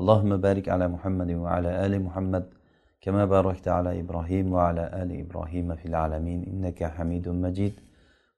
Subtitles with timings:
[0.00, 2.44] اللهم بارك على محمد وعلى آل محمد
[3.04, 7.74] كما باركت على إبراهيم وعلى آل إبراهيم في العالمين إنك حميد مجيد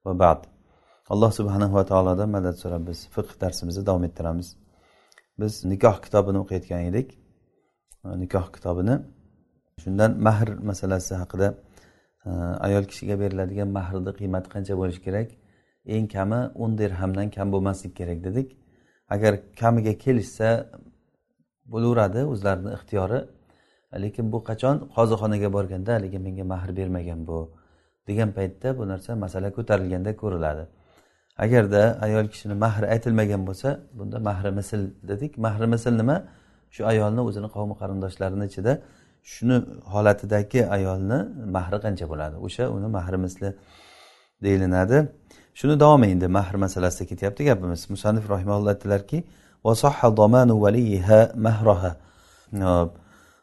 [0.05, 0.39] وبعد
[1.09, 4.47] alloh subhanahu va taolodan madad so'rab biz fiqh darsimizni davom ettiramiz
[5.41, 7.07] biz nikoh kitobini o'qiyotgan edik
[8.23, 8.95] nikoh kitobini
[9.83, 11.47] shundan mahr masalasi haqida
[12.67, 15.29] ayol kishiga beriladigan mahrni qiymati qancha bo'lishi kerak
[15.95, 18.47] eng kami o'n dirhamdan kam bo'lmasligi kerak dedik
[19.15, 20.49] agar kamiga kelishsa
[21.72, 23.20] bo'laveradi o'zlarini ixtiyori.
[24.04, 24.76] Lekin bu qachon?
[24.96, 27.38] Qozixonaga borganda haligi menga mahr bermagan bu
[28.08, 30.64] degan paytda bu narsa masala ko'tarilganda ko'riladi.
[31.44, 35.38] Agarda ayol kishini mahri aytilmagan bo'lsa bunda mahri misl dedik.
[35.38, 36.16] Mahri misl nima?
[36.74, 38.72] Shu ayolni o'zini qavmi qarindoshlarini ichida
[39.32, 39.56] shuni
[39.92, 41.18] holatidagi ayolni
[41.56, 42.36] mahri qancha bo'ladi?
[42.46, 43.48] O'sha uni mahri misli
[44.44, 44.96] deyilinadi
[45.54, 47.80] shuni davomi endi mahr masalasida ketyapti gapimiz.
[47.94, 49.18] Musanif rahimalloh aytdilarki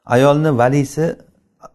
[0.05, 1.15] ayolni valisi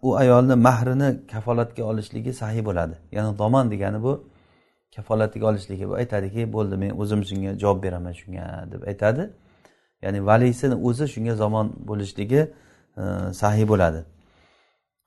[0.02, 2.94] u ayolni mahrini kafolatga olishligi sahiy bo'ladi.
[3.12, 4.24] Ya'ni domon degani bu
[4.96, 5.88] kafolatiga olishligi.
[5.88, 9.30] Bu aytadiki bo'ldi men o'zim shunga javob beraman shunga deb aytadi.
[10.02, 12.40] Ya'ni valisini o'zi shunga zamon bo'lishligi
[12.96, 13.02] e,
[13.40, 14.00] sahiy bo'ladi.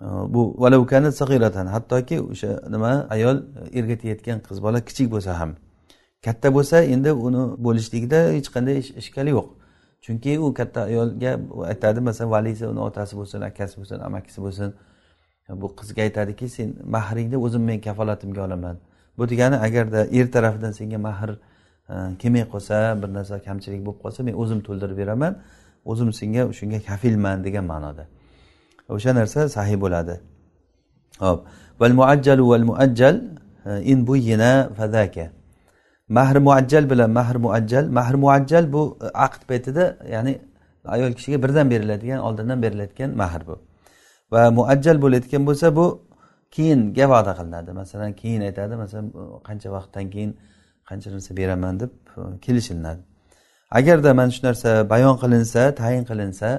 [0.02, 5.40] E, bu valavkani sag'iratan hattoki o'sha nima ayol e, erga tegayotgan qiz bola kichik bo'lsa
[5.40, 5.52] ham.
[6.28, 9.48] Katta bo'lsa endi uni bo'lishligida hech qanday ishkali yo'q.
[10.06, 11.32] Chunki u katta ayolga
[11.72, 14.70] aytadi masalan valisi uni otasi bo'lsin akasi bo'lsin amakisi bo'lsin.
[15.62, 18.76] Bu qizga aytadiki sen mahringni o'zim men kafolatimga olaman.
[19.18, 24.20] Bu degani agarda er tarafidan senga mahr e, kelmay qolsa bir narsa kamchilik bo'lib qolsa
[24.28, 25.34] men o'zim to'ldirib beraman
[25.92, 28.04] o'zim senga shunga kafilman degan ma'noda.
[28.96, 30.16] O'sha narsa sahiy bo'ladi.
[31.24, 31.40] Hop.
[31.80, 33.16] Val muajjalu val muajjal
[33.66, 35.37] e, in buyyina fadaka
[36.10, 37.90] mahr muajjal bilan mahr muajjal.
[37.90, 40.42] Mahr muajjal bu e, aqd paytida ya'ni
[40.86, 43.56] ayol kishiga birdan beriladigan oldindan beriladigan mahr bu.
[44.32, 45.86] Va muajjal bo'layotgan bo'lsa bu
[46.52, 47.72] keyinga va'da qilinadi.
[47.72, 49.08] Masalan keyin aytadi masalan
[49.48, 50.32] qancha vaqtdan keyin
[50.90, 53.02] qancha narsa beraman deb e, kelishilinadi.
[53.80, 56.50] Agarda mana shu narsa bayon qilinsa tayin qilinsa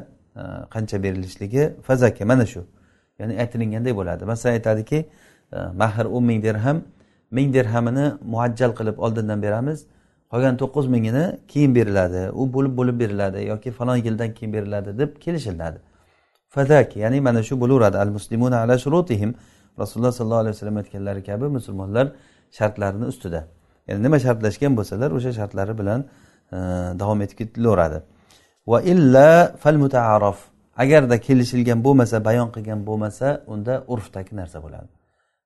[0.40, 0.42] e,
[0.74, 2.62] qancha berilishligi fazaka mana shu
[3.18, 4.22] ya'ni aytilinganday bo'ladi.
[4.32, 4.98] Masalan aytadiki
[5.82, 6.78] mahr o'n ming dirham
[7.30, 9.86] ming dirhamini muajjal qilib oldindan beramiz.
[10.32, 12.30] Qolgan to'qqiz mingini keyin beriladi.
[12.40, 15.78] U bo'lib bo'lib beriladi yoki falon yildan keyin beriladi deb kelishiladi.
[16.48, 17.96] Fadak ya'ni mana shu bo'laveradi.
[18.04, 19.34] Al muslimuna ala shurutihim.
[19.78, 22.06] Rasululloh sollallohu alayhi vasallam aytganlari kabi musulmonlar
[22.58, 23.40] shartlarini ustida.
[23.88, 26.00] Ya'ni nima shartlashgan bo'lsalar o'sha shartlari bilan
[26.52, 26.58] e,
[27.00, 27.98] davom etib ketilaveradi.
[28.70, 29.28] Va illa
[29.62, 30.38] fal mutaarof
[30.76, 34.97] agarda kelishilgan bo'lmasa bayon qilgan bo'lmasa unda urfdagi narsa bo'ladi.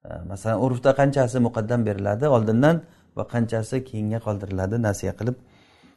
[0.04, 2.28] Masalan urfda qanchasi muqaddam beriladi?
[2.28, 2.82] Oldindan
[3.16, 4.82] va qanchasi keyinga qoldiriladi?
[4.82, 5.34] Nasiya qilib.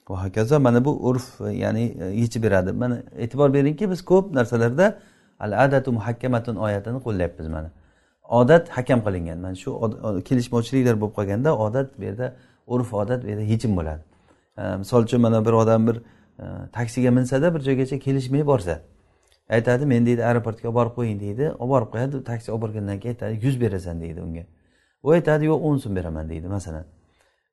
[0.10, 2.72] Va hokazo mana bu urf e, ya'ni e, yechib beradi.
[2.72, 4.98] Mana e'tibor beringki biz ko'p narsalarda
[5.40, 7.70] al adatu muhakkamatun oyatini qo'llayapmiz mana.
[8.30, 9.38] Odat hakam qilingan.
[9.46, 9.70] Mana shu
[10.28, 12.34] kelishmovchiliklar bo'lib qolganda odat bu yerda
[12.68, 14.04] urf odat bu yerda yechim bo'ladi.
[14.82, 18.80] Misol uchun mana bir odam bir e, taksiga minsada bir joygacha kelishmay borsa
[19.50, 21.52] aytadi men deydi aeroportga olib borib qo'ying deydi.
[21.52, 24.44] Olib borib qo'yadi taksi olib borgandan keyin aytadi yuz berasan deydi unga.
[25.04, 26.86] U aytadi yo'q o'n so'm beraman deydi masalan.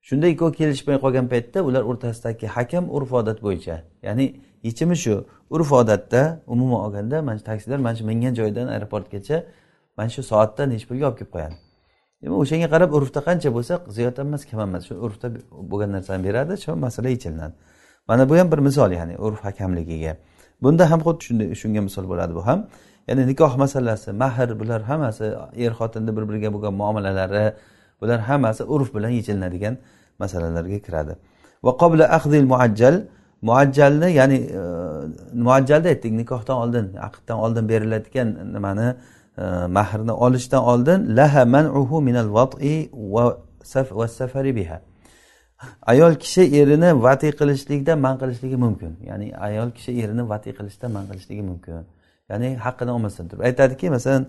[0.03, 4.27] Shunda ikkovi kelishmay qolgan paytda ular o'rtasidagi hakam urf odat bo'yicha ya'ni
[4.67, 5.15] yechimi shu
[5.51, 9.45] urf odatda umuman olganda mana shu taksilar mana shu mingan joydan aeroportgacha
[9.97, 11.55] mana shu soatda nechi pulga olib kelib qo'yadi.
[12.23, 14.83] Demak o'shanga qarab urfda qancha bo'lsa ziyod emas kam emas.
[14.89, 15.27] Shu urfda
[15.71, 17.55] bo'lgan narsani beradi shu masala yechilinadi
[18.09, 20.17] mana bu ham bir misol ya'ni urf hakamligiga.
[20.63, 22.59] Bunda ham xuddi shunday shunga misol bo'ladi bu ham.
[23.09, 25.25] Ya'ni nikoh masalasi mahr bular hammasi
[25.65, 27.47] er xotinni bir biriga bo'lgan muomalalari
[28.01, 29.75] bular hammasi urf bilan yechilinadigan
[30.23, 31.15] masalalarga kiradi.
[31.67, 32.97] Va qobla ahdil muajjal
[33.43, 34.63] muajjalni ya'ni e,
[35.47, 38.89] muajjalda aytdik nikohdan oldin aqddan oldin beriladigan nimani
[39.39, 39.45] e,
[39.79, 42.91] mahrni olishdan oldin laha manuhu minal vat'i
[43.99, 44.79] va safari biha.
[45.93, 48.93] Ayol kishi erini vati qilishlikdan man qilishligi mumkin.
[49.09, 51.85] Ya'ni ayol kishi erini vati qilishdan man qilishligi mumkin.
[52.31, 53.43] Ya'ni haqqini olmasdan turib.
[53.49, 54.27] Aytadiki masalan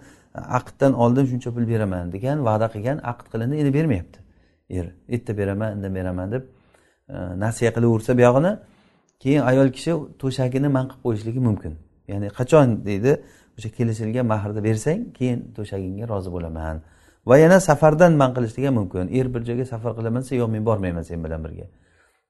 [0.58, 4.20] aqddan oldin shuncha pul beraman degan va'da qilgan aqd qilindi endi bermayapti.
[4.70, 6.44] Er erta beraman indin beraman deb
[7.10, 8.52] e, nasiya qilaversa buyog'ini
[9.24, 9.92] keyin ayol kishi
[10.22, 11.74] to'shagini man qilib qo'yishligi mumkin.
[12.12, 13.12] Ya'ni qachon deydi
[13.58, 16.78] o'sha kelishilgan mahrni bersang keyin to'shagingga rozi bo'laman.
[17.26, 19.08] Va yana safardan man qilishligi ham mumkin.
[19.08, 21.66] Er bir joyga safar qilaman desa yo'q men bormayman sen bilan birga.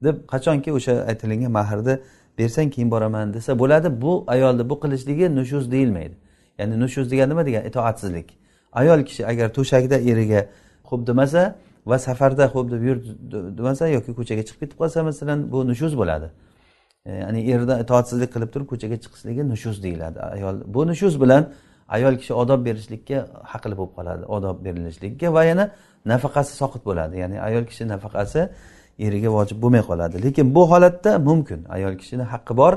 [0.04, 2.00] Deb qachonki o'sha aytilingan mahrni
[2.38, 4.01] bersang keyin boraman desa bo'ladi.
[4.01, 6.16] Bu ayolni bu qilishligi nushuz deyilmaydi.
[6.60, 8.28] Ya'ni nushuz degani nima degani itoatsizlik.
[8.72, 10.42] Ayol kishi agar to'shakda eriga
[10.90, 11.56] xo'p demasa
[11.86, 12.98] va safarda xo'p deb yur
[13.57, 16.28] demasa yoki ko'chaga chiqib ketib qolsa masalan bu nushuz bo'ladi.
[17.06, 20.19] E, ya'ni erdan itoatsizlik qilib turib ko'chaga chiqishligi nushuz deyiladi.
[20.36, 21.44] Ayol bu nushuz bilan
[21.89, 23.18] ayol kishi odob berishlikka
[23.53, 25.71] haqli bo'lib qoladi odob berilishlikka va yana
[26.06, 27.15] nafaqasi soqit bo'ladi.
[27.24, 28.41] Ya'ni ayol kishi nafaqasi
[29.00, 30.15] eriga vojib bo'lmay qoladi.
[30.25, 31.59] Lekin bu holatda mumkin.
[31.69, 32.74] Ayol kishini haqqi bor.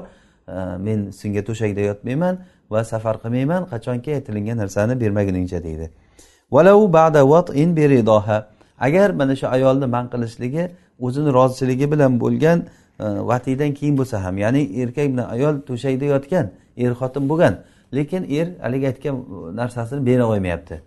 [0.87, 2.35] Men senga to'shakda yotmayman
[2.71, 3.63] va safar qilmayman.
[3.73, 5.91] Qachonki aytilingan narsani bermaguningcha deydi.
[8.79, 10.71] Agar mana shu ayolni man qilishligi
[11.01, 12.59] o'zini roziligi bilan bo'lgan
[13.01, 17.55] e, vatiydan keyin bo'lsa ham ya'ni erkak bilan ayol to'shakda yotgan er xotin bo'lgan
[17.93, 19.25] lekin er haligi aytgan
[19.57, 20.81] narsasini bera olmayapti.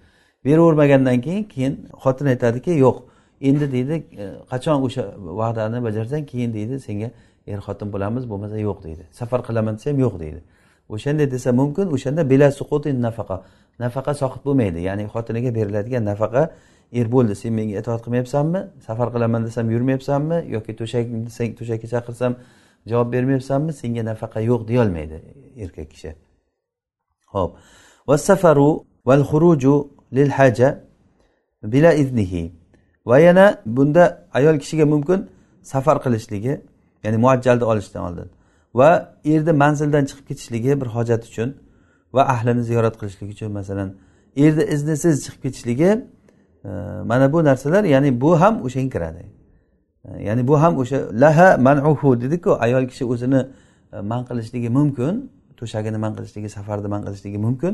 [0.46, 2.98] Beravermagandan keyin keyin xotin aytadiki yo'q
[3.42, 7.12] endi deydi e, qachon o'sha va'dani bajarsang keyin deydi senga
[7.48, 9.04] er xotin bo'lamiz bo'lmasa yo'q deydi.
[9.12, 10.42] Safar qilaman desa ham yo'q deydi.
[10.90, 12.48] O'shanday desa mumkin o'shanda bila
[13.08, 13.44] nafaqa
[13.80, 14.80] nafaqa soqit bo'lmaydi.
[14.88, 16.52] Ya'ni xotiniga beriladigan nafaqa
[16.94, 18.60] er bo'ldi sen menga itoat qilmayapsanmi?
[18.88, 20.38] Safar qilaman desam yurmayapsanmi?
[20.56, 22.32] Yoki to'shak desang to'shakka chaqirsam
[22.90, 23.72] javob bermayapsanmi?
[23.82, 25.18] Senga nafaqa yo'q deyolmaydi
[25.64, 26.29] erkak kishi.
[27.34, 27.52] Ho'p.
[28.08, 28.70] Vasafaru
[29.08, 29.76] val xuruju
[30.18, 30.70] lil haja
[31.64, 32.44] bila iznihi.
[33.06, 34.04] Va yana bunda
[34.34, 35.20] ayol kishiga mumkin
[35.62, 36.54] safar qilishligi
[37.04, 38.30] ya'ni muajjalni olishdan oldin.
[38.80, 38.90] Va
[39.26, 41.50] erni manzildan chiqib ketishligi bir hojat uchun
[42.14, 43.90] va ahlini ziyorat qilishlik uchun masalan
[44.44, 45.92] erni iznisiz chiqib ketishligi
[46.66, 46.70] e,
[47.10, 49.24] mana bu narsalar ya'ni bu ham o'shanga kiradi
[50.06, 53.42] e, ya'ni bu ham o'sha laha manuhu dedikku ayol kishi o'zini
[53.94, 55.16] e, man qilishligi mumkin.
[55.62, 57.74] To'shagini man qilishligi safarni man qilishligi mumkin.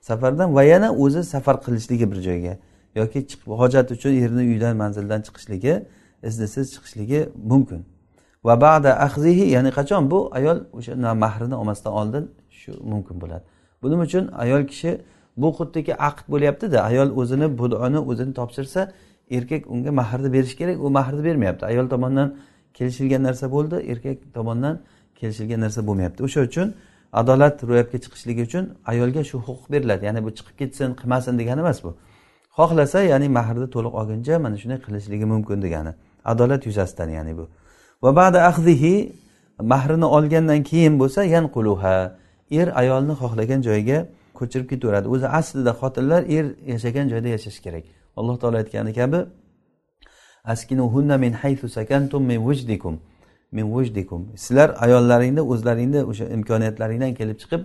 [0.00, 2.54] Safardan va yana o'zi safar qilishligi bir joyga
[2.94, 5.74] yoki hojat uchun erini uydan manzildan chiqishligi
[6.28, 7.80] iznisiz chiqishligi mumkin.
[8.44, 13.44] Va ba'da ahzihi ya'ni qachon bu ayol o'sha mahrini olmasdan oldin shu mumkin bo'ladi.
[13.82, 15.00] Buning uchun ayol kishi
[15.36, 18.92] bu xuddiki aqd bo'lyaptida ayol o'zini budoni o'zini topshirsa
[19.30, 21.66] erkak unga mahrni berishi kerak u mahrni bermayapti.
[21.66, 22.28] Ayol tomonidan
[22.74, 24.76] kelishilgan narsa bo'ldi erkak tomonidan
[25.18, 26.20] kelishilgan narsa bo'lmayapti.
[26.26, 26.74] O'sha uchun
[27.20, 30.02] adolat ro'yobga chiqishligi uchun ayolga shu huquq beriladi.
[30.08, 31.90] Ya'ni bu chiqib ketsin qilmasin degani emas bu.
[32.58, 35.92] Xohlasa ya'ni mahrni to'liq olguncha mana shunday qilishligi mumkin degani.
[36.32, 37.44] Adolat yuzasidan ya'ni bu.
[38.04, 38.94] Va ba'da ahzihi
[39.72, 41.94] mahrini olgandan keyin bo'lsa yanquluha
[42.60, 43.98] er ayolni xohlagan joyiga
[44.38, 45.06] ko'chirib ketaveradi.
[45.14, 47.84] O'zi aslida xotinlar er yashagan joyda yashashi kerak.
[48.18, 49.20] Alloh taolo aytgani kabi
[50.52, 52.94] askinuhunna min haythu sakantum min vujdikum
[53.56, 57.62] min vujdikum sizlar ayollaringni o'zlaringni o'sha imkoniyatlaringdan kelib chiqib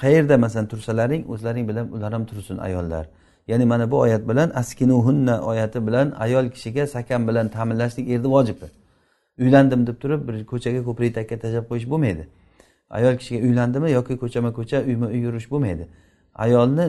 [0.00, 3.04] qayerda masalan tursalaring o'zlaring bilan ular ham tursin ayollar.
[3.50, 8.68] Ya'ni mana bu oyat bilan askinuhunna oyati bilan ayol kishiga sakan bilan ta'minlashlik erni vojibi
[9.38, 12.24] uylandim deb turib bir ko'chaga ko'prik takka tashlab qo'yish bo'lmaydi.
[12.90, 15.84] Ayol kishiga uylandimi yoki ko'chama ko'cha uyma uy yurish bo'lmaydi.
[16.34, 16.84] Ayolni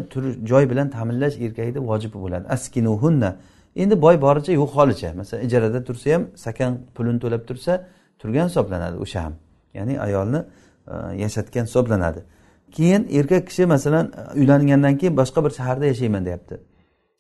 [0.51, 2.45] joy bilan ta'minlash erkakni vojibi bo'ladi.
[2.55, 3.29] Askinuhunna.
[3.75, 5.13] Endi boy boricha yo'q holicha.
[5.13, 7.73] Masalan ijarada tursa ham sakan pulini to'lab tursa
[8.19, 9.33] turgan hisoblanadi o'sha ham.
[9.74, 10.44] Ya'ni ayolni
[10.88, 10.94] e,
[11.24, 12.24] yashatgan hisoblanadi.
[12.71, 16.56] Keyin erkak kishi masalan e, uylangandan keyin boshqa bir shaharda yashayman deyapti.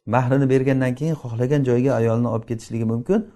[0.05, 3.27] Mahrini bergandan keyin xohlagan joyga ayolni olib ketishligi mumkin.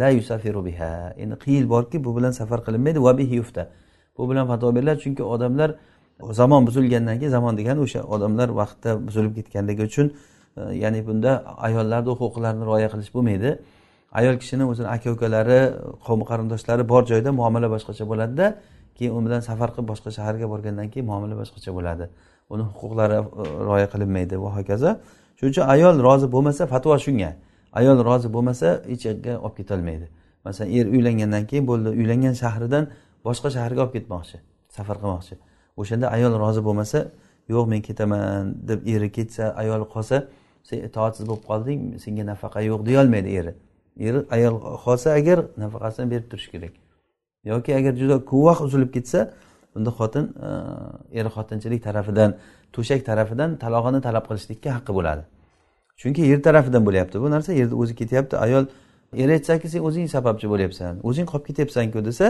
[0.00, 1.14] La yusafiru biha.
[1.16, 3.02] Endi qiyil borki bu bilan safar qilinmaydi.
[3.02, 3.68] Va bihi yufta.
[4.18, 5.74] Bu bilan fatvo beriladi chunki odamlar
[6.30, 10.06] zamon buzilgandan keyin zamon degani o'sha odamlar vaqtda buzilib ketganligi uchun
[10.56, 11.32] e, ya'ni bunda
[11.66, 13.50] ayollarni huquqlarini rioya qilish bo'lmaydi.
[14.18, 15.60] Ayol kishini o'zini aka ukalari
[16.06, 18.46] qavm qarindoshlari bor joyda muomala boshqacha bo'ladida
[19.00, 22.04] keyin u bilan safar qilib boshqa shaharga borgandan keyin muomala boshqacha bo'ladi.
[22.52, 23.22] Uni huquqlari e,
[23.66, 24.90] rioya qilinmaydi va hokazo.
[25.38, 27.30] Shuning uchun ayol rozi bo'lmasa fatvo shunga.
[27.80, 30.06] Ayol rozi bo'lmasa hech yoqqa olib ketolmaydi.
[30.44, 32.84] Masalan er uylangandan keyin bo'ldi uylangan shahridan
[33.26, 34.36] boshqa shaharga olib ketmoqchi
[34.76, 35.34] safar qilmoqchi.
[35.80, 36.98] O'shanda ayol rozi bo'lmasa
[37.52, 40.16] yo'q men ketaman deb eri ketsa ayoli qolsa
[40.68, 43.52] sen itoatsiz bo'lib qolding senga nafaqa yo'q deyolmaydi eri.
[43.98, 46.74] Er ayol qolsa agar nafaqasini berib turishi kerak.
[47.44, 49.30] Yoki agar juda ko'p vaqt uzilib ketsa
[49.76, 50.50] unda xotin e,
[51.18, 52.36] er xotinchilik tarafidan
[52.74, 55.22] to'shak tarafidan talog'ini talab qilishlikka haqqi bo'ladi.
[56.00, 57.16] Chunki yer tarafidan bo'lyapti.
[57.22, 58.36] Bu narsa yerni o'zi ketyapti.
[58.44, 58.64] Ayol
[59.22, 61.00] er aytsaki sen o'zing sababchi bo'lyapsan.
[61.08, 62.26] O'zing qolib ketyapsanku desa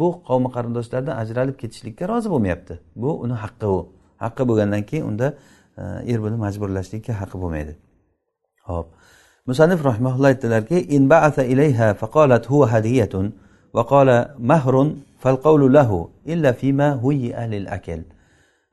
[0.00, 2.74] bu qavmi qarindoshlardan ajralib ketishlikka rozi bo'lmayapti.
[3.02, 3.78] Bu uni haqqi u.
[4.24, 5.26] Haqqi bo'lgandan keyin unda
[5.78, 5.82] e,
[6.12, 7.74] er buni majburlashlikka haqqi bo'lmaydi.
[8.68, 8.86] Ho'p
[9.46, 13.32] musannif rahimaulloh aytdilarki in ba'atha ilayha faqalat huwa hadiyatun
[13.76, 14.88] va qala mahrun
[15.22, 18.00] fal qawlu lahu illa fima huyya lil akl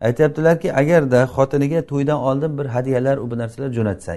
[0.07, 4.15] aytyaptilarki agarda xotiniga to'ydan oldin bir hadyalar u bir narsalar jo'natsa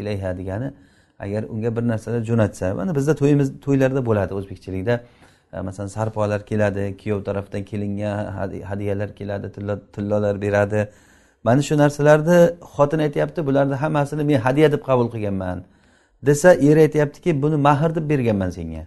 [0.00, 0.68] ilayha degani
[1.18, 4.94] agar unga bir narsalar jo'natsa mana bizda to'yimiz to'ylarda bo'ladi o'zbekchilikda.
[5.52, 8.12] E, masalan sarpolar keladi kuyov tarafdan kelinga
[8.70, 9.46] hadyalar keladi
[9.94, 10.88] tillolar beradi.
[11.44, 12.38] Mana shu narsalarni
[12.74, 15.58] xotin aytyapti bularni hammasini men hadya deb qabul qilganman.
[16.26, 18.86] Desa er aytyaptiki buni mahr deb berganman senga.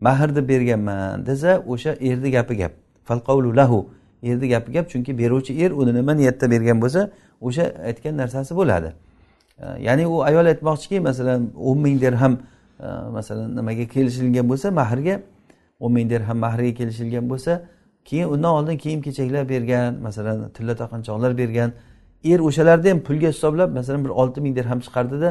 [0.00, 2.72] Mahr deb berganman desa o'sha erni gapi gap.
[3.04, 3.90] Falqavlu lahu
[4.22, 4.90] erni gapi gap.
[4.90, 7.10] Chunki beruvchi er uni nima niyatda bergan bo'lsa
[7.40, 8.92] o'sha aytgan narsasi bo'ladi.
[9.86, 12.38] Ya'ni u ayol aytmoqchiki masalan o'n ming dirham
[13.12, 15.20] masalan nimaga kelishilgan bo'lsa mahrga
[15.80, 17.52] o'n ming dirham mahriga kelishilgan bo'lsa
[18.04, 21.72] keyin undan oldin kiyim kechaklar bergan masalan tilla taqinchoqlar bergan.
[22.24, 25.28] Er o'shalarni ham pulga hisoblab masalan bir olti ming dirham chiqardida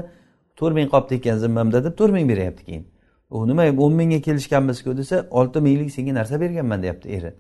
[0.60, 2.86] to'rt ming qolibdi ekan zimmamda deb to'rt ming beryapti keyin.
[3.30, 7.32] U nima o'n mingga kelishganmizku desa olti minglik senga narsa berganman deyapti eri.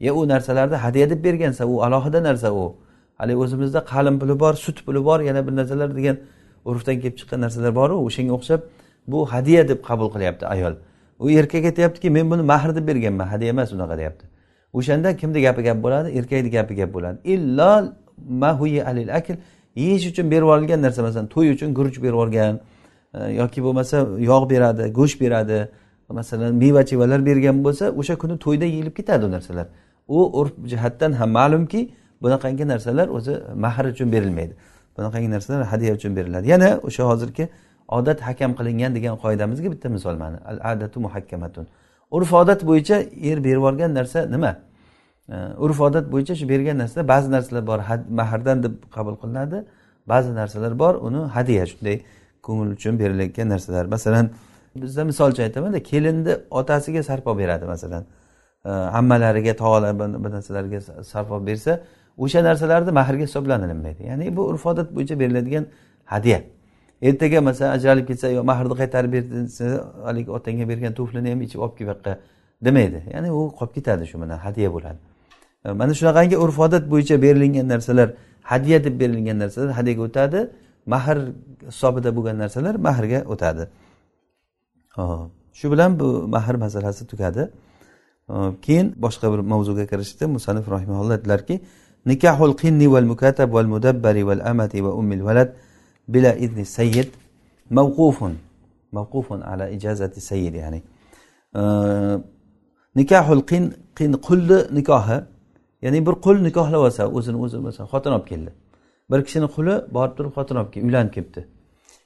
[0.00, 2.76] Ya u narsalarni hadya deb bergansa u alohida narsa u.
[3.18, 6.16] Haligi o'zimizda qalin puli bor sut puli bor yana bir narsalar degan
[6.64, 8.60] urfdan kelib chiqqan narsalar boru o'shanga o'xshab
[9.06, 10.74] bu hadya deb qabul qilyapti ayol.
[11.18, 14.24] U erkak aytyaptiki men buni mahr deb berganman hadya emas unaqa deyapti.
[14.72, 16.08] O'shanda kimni gapi gap bo'ladi?
[16.18, 17.18] Erkakni gapi gap bo'ladi.
[17.34, 17.72] Illo
[18.42, 19.34] mahuyi alil akl.
[19.76, 22.60] Yeyish uchun berib yuborilgan narsa masalan to'y uchun guruch berib yuborgan
[23.14, 23.96] e, yoki bo'lmasa
[24.30, 25.68] yog' beradi go'sht beradi
[26.08, 29.66] masalan meva chevalar bergan bo'lsa o'sha kuni to'yda yeyilib ketadi u narsalar.
[30.08, 31.80] U urf jihatdan ham ma'lumki
[32.22, 34.54] bunaqangi narsalar o'zi mahr uchun berilmaydi.
[34.96, 36.48] Bunaqangi narsalar hadya uchun beriladi.
[36.48, 37.48] Yana o'sha hozirgi
[37.88, 41.66] odat hakam qilingan degan qoidamizga bitta misol mana al adatu muhakkamatun.
[42.10, 42.96] Urf odat bo'yicha
[43.30, 44.52] er berib yuborgan narsa nima?
[45.28, 47.78] Э, urf odat bo'yicha shu bergan narsada ba'zi narsalar bor
[48.08, 49.64] mahrdan deb qabul qilinadi.
[50.08, 51.96] Ba'zi narsalar bor uni hadya shunday
[52.42, 53.84] ko'ngil uchun berilayotgan narsalar.
[53.86, 54.30] Masalan
[54.76, 58.04] bizda misolcha aytamanda kelinni otasiga sarpo beradi masalan.
[58.64, 59.92] Э, Ammalariga tog'alar
[60.24, 60.80] bir narsalarga
[61.12, 61.80] sarpo bersa
[62.18, 64.02] o'sha narsalarni mahrga hisoblanilmaydi.
[64.10, 65.64] Ya'ni bu urf odat bo'yicha beriladigan
[66.04, 66.42] hadya.
[67.02, 69.64] Ertaga masalan ajralib ketsa yo mahrni qaytarib ber desa
[70.04, 72.18] haligi otangga bergan tuflini ham ichib olib kel bu yoqqa
[72.66, 72.98] demaydi.
[73.14, 75.13] Ya'ni u qolib ketadi shu bilan hadya bo'ladi.
[75.64, 78.08] Mana shunaqangi urf odat bo'yicha berilingan narsalar
[78.42, 80.40] hadya deb berilgan narsalar hadyaga o'tadi.
[80.86, 81.16] Mahr
[81.70, 83.64] hisobida bo'lgan narsalar mahrga o'tadi.
[84.96, 87.42] Hop shu bilan bu mahr masalasi tugadi.
[88.64, 90.24] Keyin boshqa bir mavzuga kirishdi.
[90.36, 91.54] Musanif rahimaulloh aytdilarki
[92.10, 95.48] nikahul qinni val mukatab val mudabbari val amati va ummil valad
[96.08, 97.08] bila izni sayyid
[97.78, 98.32] mavqufun
[98.96, 100.80] mavqufun ala ijazati sayyid ya'ni.
[102.98, 103.64] Nikahul qin
[103.98, 105.18] qin qulni nikohi
[105.84, 108.50] ya'ni bir qul nikohlab olsa o'zini o'zi masalan xotin olib keldi.
[109.10, 111.40] Bir kishini quli borib turib xotin olib kelib uylanib kelibdi.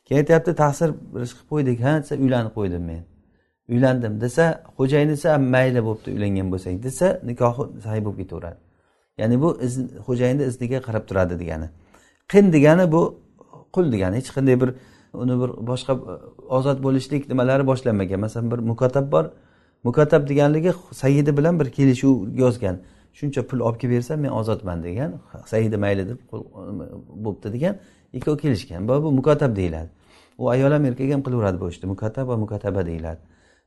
[0.06, 1.92] Keyin aytyapti taqsir bir ish qilib qo'ydik ha?
[2.02, 3.02] desa uylanib qo'ydim men.
[3.72, 4.44] Uylandim desa
[4.78, 8.58] xo'jayin desa mayli bo'pti uylangan bo'lsang desa nikohi sahiy bo'lib ketaveradi.
[9.20, 9.48] Ya'ni bu
[10.06, 11.68] xo'jayinni izniga qarab turadi degani.
[12.32, 13.02] Qin degani bu
[13.74, 14.14] qul degani.
[14.20, 14.70] Hech qanday bir
[15.22, 16.14] uni bir boshqa e,
[16.58, 18.20] ozod bo'lishlik nimalari boshlanmagan.
[18.20, 19.24] Masalan bir mukotab bor.
[19.84, 22.76] Mukotab deganligi sayidi bilan bir kelishuv yozgan.
[23.18, 25.10] Shuncha pul olib kelib bersam men ozodman degan
[25.52, 26.18] saidi mayli deb
[27.24, 27.74] bo'pti degan
[28.12, 28.88] ikkovi kelishgan.
[28.88, 29.90] Bu mukotab deyiladi.
[30.38, 33.20] U ayol ham erkak ham qilaveradi bu ishni mukotab va mukotaba deyiladi.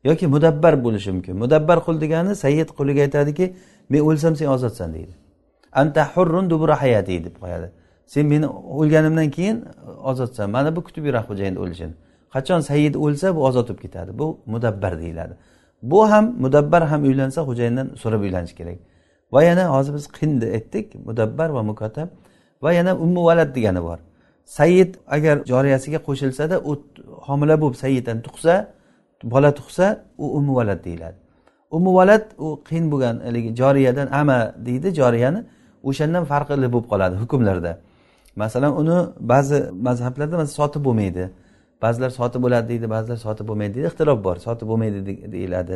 [0.04, 1.38] Yoki mudabbar bo'lishi mumkin.
[1.38, 3.54] Mudabbar qul degani sayyid quliga aytadiki
[3.90, 5.14] men o'lsam sen ozodsan deydi.
[5.72, 7.68] Anta hurrun dubura hayati deb qo'yadi.
[8.06, 9.58] Sen meni o'lganimdan keyin
[10.04, 11.94] ozodsan mana bu kutib yuradi xo'jayinni o'lishini.
[12.34, 14.12] Qachon sayyid o'lsa bu ozod bo'lib ketadi.
[14.20, 15.34] Bu mudabbar deyiladi.
[15.82, 18.80] Bu ham mudabbar ham uylansa xo'jayindan so'rab uylanishi kerak.
[19.34, 22.10] Va yana hozir biz qindi aytdik mudabbar va mukotab
[22.64, 24.00] va yana ummu valad degani bor.
[24.46, 26.72] Sayyid agar joriyasiga qo'shilsada u
[27.28, 28.56] homila bo'lib sayyiddan tug'sa
[29.24, 29.86] bola tug'sa
[30.18, 31.18] u ummu valad deyiladi.
[31.72, 35.42] Ummu valad u qiyin bo'lgan haligi joriyadan ama deydi joriyani.
[35.90, 37.74] O'shandan farqli bo'lib qoladi hukmlarda.
[38.36, 38.98] Masalan uni
[39.32, 39.58] ba'zi
[39.88, 41.24] mazhablarda masalan sotib bo'lmaydi.
[41.84, 45.00] Ba'zilar sotib bo'ladi deydi ba'zilar sotib bo'lmaydi deydi ixtilof bor sotib bo'lmaydi
[45.36, 45.76] deyiladi.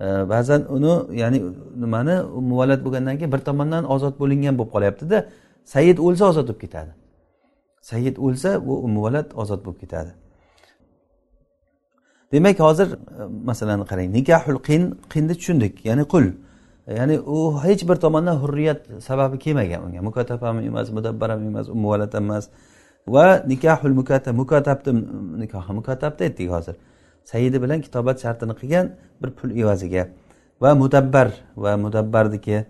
[0.00, 1.38] Ba'zan uni ya'ni
[1.82, 2.14] nimani
[2.50, 5.18] muvallat bo'lgandan keyin bir tomondan ozod bo'lingan bo'lib qolyaptida
[5.64, 6.92] sayid o'lsa ozod bo'lib ketadi.
[7.90, 10.12] Sayid o'lsa bu muvallat ozod bo'lib ketadi.
[12.32, 12.88] Demak hozir
[13.50, 14.82] masalan qarang nikohul qin
[15.12, 16.26] qinni tushundik ya'ni qul.
[16.98, 20.00] Ya'ni u hech bir tomondan hurriyat sababi kelmagan unga.
[20.08, 22.44] Mukatab ham emas mudabbar ham emas muvallat emas.
[23.14, 24.92] Va nikahul mukatab mukatabni
[25.42, 26.74] nikohi mukatabni aytdik hozir.
[27.24, 28.86] Saidi bilan kitobat shartini qilgan
[29.22, 30.08] bir pul evaziga.
[30.62, 32.64] Va mudabbar va mudabbarniki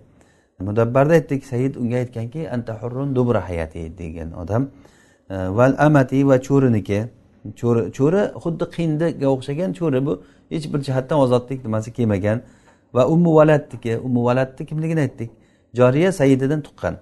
[0.61, 4.71] mudabbarda aytdik said unga aytganki anta hurrun dubra hayati degan odam.
[5.31, 6.99] E, Val amati va cho'riniki
[7.61, 10.23] cho'ri cho'ri xuddi qindiga o'xshagan cho'ri bu.
[10.51, 12.43] Hech bir jihatdan ozodlik nimasi kelmagan.
[12.95, 15.31] Va ummu valadniki ummu valadni kimligini aytdik.
[15.75, 16.95] Joriya saididan tuqqan.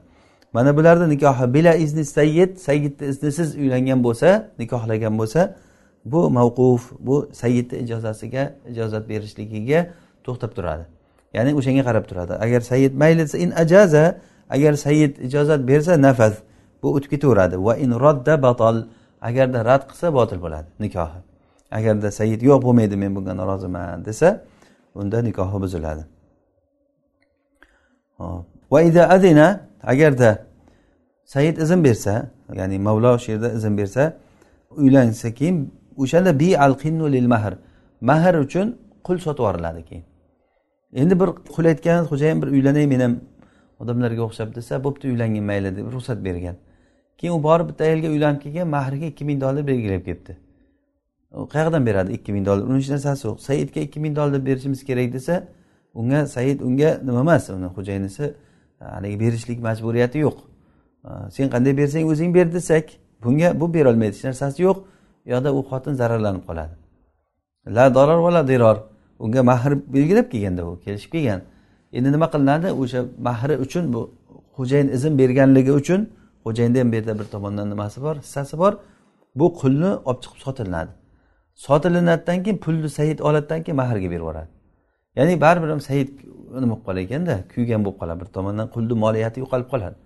[0.52, 5.56] Mana bularni nikohi bila izni sayyid sayyidni iznisiz uylangan bo'lsa nikohlagan bo'lsa
[6.04, 9.90] bu mavquf bu sayyidni ijozasiga ijozat berishligiga
[10.25, 10.85] to'xtab turadi.
[11.35, 12.32] Ya'ni o'shanga qarab turadi.
[12.32, 16.35] Agar sayyid mayli desa in ajaza agar sayyid ijozat bersa nafaz
[16.82, 17.56] bu o'tib ketaveradi.
[17.64, 18.76] Va in rodda batol
[19.21, 21.21] agarda rad qilsa botil bo'ladi nikohi.
[21.71, 24.44] Agarda sayyid yo'q bo'lmaydi men bunga noroziman desa
[24.94, 26.04] unda nikohi buziladi.
[28.73, 30.47] Va ida adina agarda
[31.25, 34.16] sayyid izn bersa ya'ni mavlo shu yerda izn bersa
[34.71, 37.55] uylansa keyin o'shanda bi al qinnu lil mahr.
[38.01, 40.05] Mahr uchun qul sotib yuboriladi keyin.
[40.95, 43.15] Endi bir qul aytgan xo'jayin bir uylanay men ham
[43.81, 46.57] odamlarga o'xshab desa bo'pti uylangin mayli deb ruxsat bergan.
[47.19, 50.37] Keyin u borib bitta ayolga uylanib kelgan mahriga ikki ming dollar belgilab kelibdi
[51.33, 52.63] qayerdan beradi ikki ming dollar?
[52.63, 55.49] Uni hech narsasi yo'q saidga ikki ming dollar berishimiz kerak desa
[55.95, 57.51] unga said unga nima emas?
[57.51, 58.35] Uni xo'jayinisi
[58.79, 60.39] haligi berishlik majburiyati yo'q.
[61.31, 62.85] Sen qanday bersang o'zing ber desak
[63.25, 64.79] bunga bu berolmaydi hech narsasi yo'q.
[65.26, 66.75] Yoda u xotin zararlanib qoladi.
[67.67, 68.76] La doror va la diror.
[69.19, 71.41] Unga mahr belgilab kelganda u kelishib kelgan.
[71.93, 72.69] Endi nima qilinadi?
[72.83, 74.00] O'sha mahri uchun bu
[74.57, 76.00] xo'jayin izn berganligi uchun
[76.45, 78.73] xo'jayinni ham bu yerda bir tomondan nimasi bor hissasi bor.
[79.35, 80.93] Bu qulni olib chiqib sotilinadi
[81.55, 84.49] sotilinadidan keyin pulni said oladidan keyin mahrga berib yuboradi.
[85.17, 86.09] Ya'ni baribir ham said
[86.61, 88.21] nima bo'lib qolar ekanda kuygan bo'lib qoladi.
[88.21, 89.97] Bir tomondan qulni moliyati yo'qolib qoladi.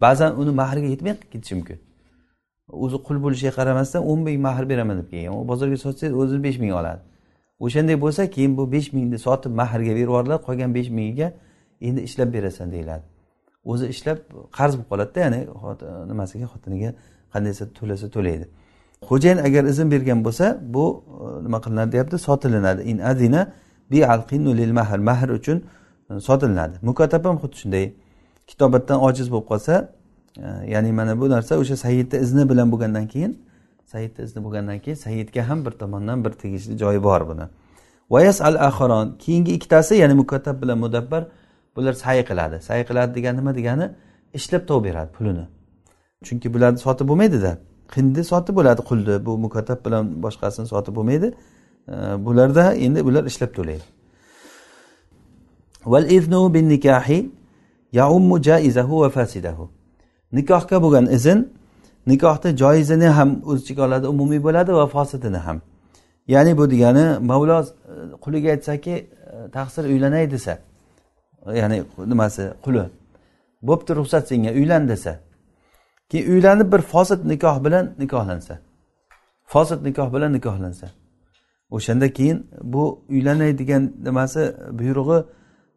[0.00, 1.78] Ba'zan uni mahriga yetmay ketishi mumkin.
[2.68, 5.34] O'zi qul bo'lishiga qaramasdan o'n ming mahr beraman deb kelgan.
[5.40, 7.00] U bozorga sotsangiz o'zi besh ming oladi.
[7.60, 11.32] O'shanday bo'lsa keyin bu besh mingni sotib mahrga berib yuboriladi qolgan besh mingiga
[11.80, 13.04] endi ishlab berasan deyiladi.
[13.64, 14.18] O'zi ishlab
[14.58, 15.40] qarz bo'lib qoladida ya'ni
[16.10, 16.90] nimasiga xotiniga
[17.32, 18.46] qandaysa to'lasa to'laydi.
[19.08, 20.84] Xo'jayin agar izn bergan bo'lsa bu
[21.24, 22.18] e, nima qilinadi deyapti?
[22.18, 22.82] Sotilinadi.
[22.82, 23.52] In adina
[23.90, 24.98] bi alqinu lil mahr.
[24.98, 25.58] Mahr uchun
[26.10, 26.74] e, sotilinadi.
[26.82, 27.86] Mukotab ham xuddi shunday.
[28.46, 29.74] Kitobatdan ojiz bo'lib qolsa
[30.66, 33.38] ya'ni mana bu narsa o'sha saidni izni bilan bo'lgandan keyin
[33.92, 37.46] saidni izni bo'lgandan keyin saidga ham bir tomondan bir tegishli joyi bor buni.
[38.10, 41.22] Vayas al aharon keyingi ikkitasi ya'ni mukattab bilan mudabbar
[41.76, 42.60] bular say qiladi.
[42.62, 43.86] Say qiladi degani nima degani?
[44.34, 45.46] Ishlab topib beradi pulini.
[46.26, 47.52] Chunki bularni sotib bo'lmaydida.
[47.96, 51.28] Hindi sotib bo'ladi qulni bu mukattab bilan boshqasini sotib bo'lmaydi.
[52.26, 53.86] Bularda endi bular ishlab to'laydi.
[55.92, 57.30] Val iznu bin nikahi
[57.92, 59.68] yaummu jaizahu va fasidahu.
[60.32, 61.38] Nikohga bo'lgan izn
[62.06, 65.60] nikohni joizini ham o'z ichiga oladi umumiy bo'ladi va fosidini ham.
[66.28, 67.66] Ya'ni bu degani mavlo e,
[68.24, 70.58] quliga aytsaki e, taqsir uylanay desa
[71.52, 72.84] ya'ni nimasi quli
[73.62, 75.20] bo'pti ruxsat senga uylan desa
[76.10, 78.58] keyin uylanib bir fosil nikoh bilan nikohlansa
[79.44, 80.86] fosil nikoh bilan nikohlansa
[81.70, 85.24] o'shanda keyin bu uylanay degan nimasi buyrug'i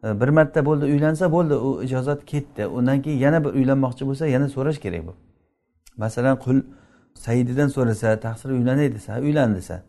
[0.02, 2.66] bir marta bo'ldi uylansa bo'ldi u ijozat ketdi.
[2.66, 5.14] Undan keyin yana bir uylanmoqchi bo'lsa yana so'rash kerak bu.
[5.96, 6.62] Masalan qul
[7.14, 9.82] saididan so'rasa taqsir uylanay desa uylan desa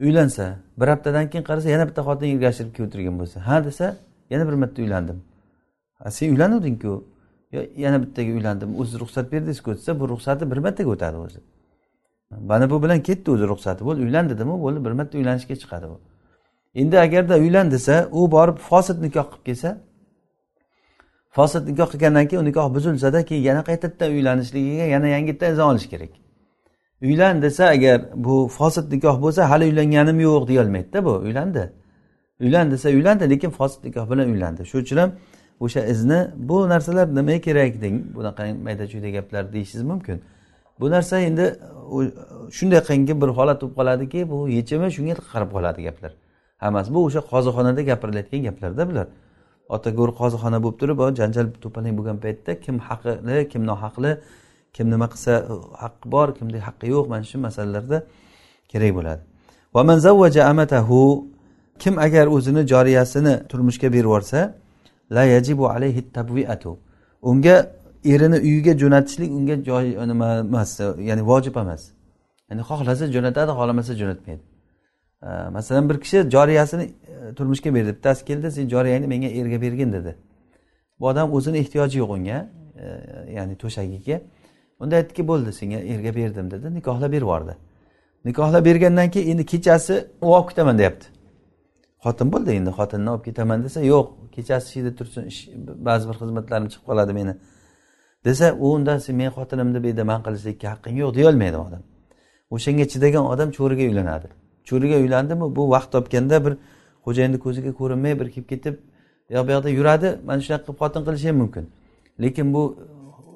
[0.00, 3.96] uylansa bir haftadan keyin qarasa yana bitta xotin ergashtirib kelib o'tirgan bo'lsa ha desa
[4.30, 5.22] yana bir marta uylandim.
[6.08, 7.04] Sen uylanuvdingku.
[7.76, 11.40] Yana bittaga uylandim o'zi ruxsat berdingizku desa bu ruxsati bir martaga o'tadi o'zi.
[12.50, 13.84] Mana bu bilan ketdi o'zi ruxsati.
[13.84, 16.13] Bo'ldi uylan dedimi bo'ldi bir marta uylanishga chiqadi u
[16.74, 19.78] endi agarda uylan desa u borib fosil nikoh qilib kelsa
[21.30, 25.88] fosil nikoh qilgandan keyin u nikoh buzilsada keyin yana qaytadan uylanishligiga yana yangitdan izn olish
[25.92, 26.12] kerak.
[27.02, 31.72] Uylan desa agar bu fosil nikoh bo'lsa hali uylanganim yo'q deyolmaydida bu uylandi.
[32.40, 34.66] Uylan desa uylandi lekin fosil nikoh bilan uylandi.
[34.66, 35.10] Shuning uchun ham
[35.60, 40.22] o'sha izni bu narsalar nimaga kerak deng bunaqa mayda chuyda gaplar deyishingiz mumkin.
[40.80, 41.44] Bu narsa endi
[42.56, 46.12] shunday qilganki bir holat bo'lib qoladiki bu yechimi shunga qarab qoladi gaplar.
[46.62, 49.06] Hammasi bu o'sha qozixonada gapirilayotgan gaplarda bular.
[49.68, 54.12] Ota go'r qozixona bo'lib turib janjal to'palang bo'lgan paytda kim haqli kim nohaqli
[54.74, 57.04] kim nima qilsa uh, haqqi bor kimda haqqi yo'q?
[57.12, 57.98] mana shu masalalarda
[58.72, 59.22] kerak bo'ladi.
[61.78, 64.54] Kim agar o'zini joriyasini turmushga berib yuborsa
[65.10, 66.78] la yajibu alayhi tabviatu
[67.22, 67.56] unga
[68.04, 71.82] erini uyiga jo'natishlik unga joy nima emas ya'ni vojib emas.
[72.50, 74.53] Ya'ni xohlasa jo'natadi xohlamasa jo'natmaydi.
[75.50, 77.88] Masalan bir kishi joriyasini e, turmushga berdi.
[77.88, 80.16] Bittasi keldi sen joriyangni menga erga bergin dedi.
[81.00, 82.86] Bu odam o'zini ehtiyoji yo'q unga e,
[83.32, 84.20] ya'ni to'shagiga.
[84.80, 86.74] Unda aytdiki bo'ldi senga erga berdim dedi.
[86.74, 87.56] Nikohlab berib yubordi.
[88.24, 91.06] Nikohlab bergandan keyin endi kechasi u olib ketaman deyapti.
[92.04, 95.24] Xotin bo'ldi endi xotinni olib ketaman desa yo'q kechasi ishida tursin
[95.88, 97.34] ba'zi bir xizmatlarim chiqib qoladi meni.
[98.24, 101.82] Desa u undan sen meni xotinimni bu yerda man qilishlikka haqqing yo'q deyolmaydi odam.
[102.50, 104.28] O'shanga chidagan odam cho'riga uylanadi.
[104.68, 105.56] Cho'riga uylandimi?
[105.56, 106.54] Bu vaqt topganda bir
[107.06, 108.74] xo'jayinni ko'ziga ko'rinmay bir kelib ketib
[109.30, 110.08] yo bu yoqda yuradi.
[110.26, 111.64] Mana shunaqa qilib xotin qilishi ham mumkin.
[112.22, 112.62] Lekin bu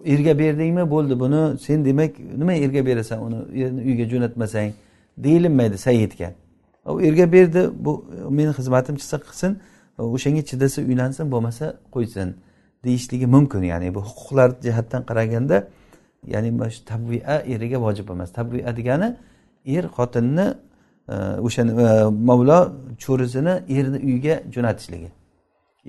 [0.06, 0.90] erga berdingmi?
[0.90, 1.20] Bo'ldi.
[1.20, 3.18] Buni sen demak nima erga berasan?
[3.26, 3.38] Uni
[3.88, 4.70] uyga jo'natmasang
[5.24, 6.28] deyilmaydi sayidga
[6.86, 7.70] u erga berdi.
[7.84, 7.92] Bu
[8.30, 9.52] meni xizmatim chiqsa qilsin
[9.98, 12.28] o'shanga chidasa uylansin bo'lmasa qo'ysin
[12.84, 13.62] deyishligi mumkin.
[13.62, 15.56] Ya'ni bu huquqlar jihatdan qaraganda
[16.26, 18.30] ya'ni mana shu tabvia eriga vojib emas.
[18.38, 19.08] Tabvia degani
[19.66, 20.46] er xotinni
[21.46, 22.58] o'sha e, mavlo
[23.04, 25.10] cho'risini erni uyiga jo'natishligi.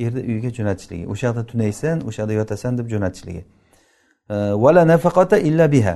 [0.05, 1.08] Erni uyiga jo'natishligi.
[1.12, 3.43] O'sha yoqda tunaysan o'sha yoqda yotasan deb jo'natishligi.
[4.63, 5.95] Vala nafaqata illa biha.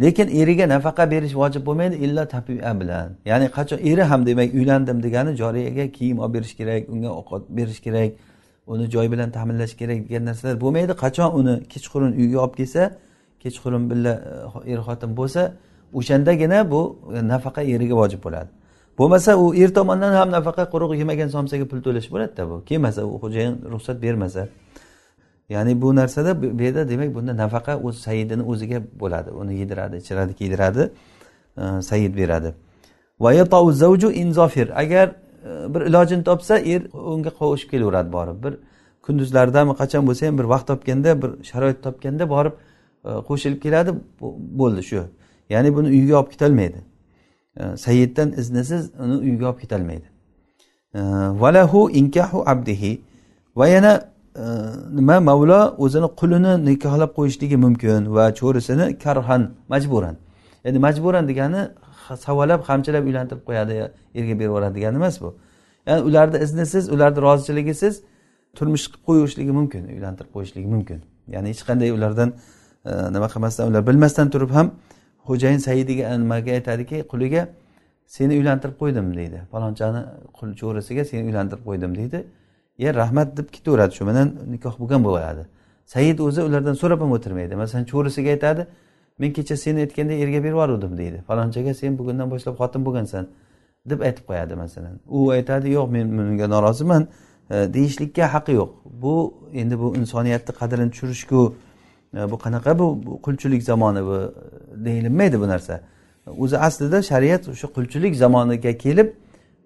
[0.00, 3.08] Lekin eriga nafaqa berish vojib bo'lmaydi illa tabia bilan.
[3.24, 7.80] Ya'ni qachon eri ham demak uylandim degani joriyaga kiyim olib berish kerak unga ovqat berish
[7.86, 8.10] kerak
[8.66, 10.92] uni joy bilan ta'minlash kerak degan narsalar bo'lmaydi.
[11.04, 12.82] Qachon uni kechqurun uyga olib kelsa
[13.42, 14.14] kechqurun birga
[14.72, 15.42] er xotin bo'lsa
[15.98, 16.82] o'shandagina bu
[17.32, 18.50] nafaqa eriga vojib bo'ladi.
[18.98, 22.64] Bo'lmasa u er tomonidan ham nafaqa quruq yemagan somsaga pul to'lash bo'ladida bu.
[22.68, 24.48] Kelmasa u xo'jayin ruxsat bermasa.
[25.48, 29.30] Ya'ni bu narsada bu yerda demak bunda nafaqa o'z sayidini o'ziga bo'ladi.
[29.30, 30.90] Uni yediradi ichiradi kiydiradi
[31.62, 32.54] e, sayid beradi.
[34.74, 38.44] Agar e, bir ilojini topsa er unga qovushib kelaveradi borib.
[38.44, 38.54] Bir
[39.02, 42.52] kunduzlardami qachon bo'lsa ham bir vaqt topganda bir sharoit topganda borib
[43.04, 43.90] e, qo'shilib keladi.
[44.60, 45.02] Bo'ldi shu.
[45.50, 46.80] Ya'ni buni uyga olib ketolmaydi
[47.76, 50.12] sayiddan iznisiz uni uyga olib ketolmaydi
[50.94, 53.02] valahu inkahu abdihi.
[53.56, 54.42] Va yana e,
[54.94, 60.16] nima mavlo o'zini qulini nikohlab qo'yishligi mumkin va cho'risini karhan majburan.
[60.64, 61.68] Ya'ni majburan degani
[62.26, 63.72] savalab qamchilab uylantirib qo'yadi
[64.14, 65.36] erga berib yuboradi degani emas bu.
[65.86, 68.02] Ya'ni ularni iznisiz ularni rozichiligisiz
[68.56, 70.98] turmush qilib qo'yishligi mumkin uylantirib qo'yishligi mumkin.
[71.34, 72.28] Ya'ni hech qanday ulardan
[72.84, 74.66] e, nima qilmasdan ular bilmasdan turib ham
[75.28, 77.42] xo'jayin saidiga nimaga aytadiki quliga
[78.06, 79.38] seni uylantirib qo'ydim deydi.
[79.52, 80.02] Falonchani
[80.38, 82.24] qul cho'risiga seni uylantirib qo'ydim deydi.
[82.78, 85.44] Ye rahmat deb ketaveradi shu bilan nikoh bo'lgan bo'ladi
[85.86, 87.54] said o'zi ulardan so'rab ham o'tirmaydi.
[87.62, 88.66] Masalan cho'risiga aytadi
[89.18, 91.18] men kecha seni aytganda erga berib yuboruvdim deydi.
[91.28, 93.24] Falonchaga sen bugundan boshlab xotin bo'lgansan
[93.90, 94.94] deb aytib qo'yadi masalan.
[95.08, 97.02] U aytadi yo'q men bunga noroziman
[97.50, 98.70] e, deyishlikka haqqi yo'q.
[99.02, 99.14] Bu
[99.52, 101.40] endi bu insoniyatni qadrini tushirishku
[102.14, 102.86] E, bu qanaqa bu
[103.22, 104.34] qulchilik zamoni bu
[104.84, 105.80] deyilmaydi bu narsa.
[106.38, 109.08] O'zi aslida shariat o'sha qulchilik zamoniga kelib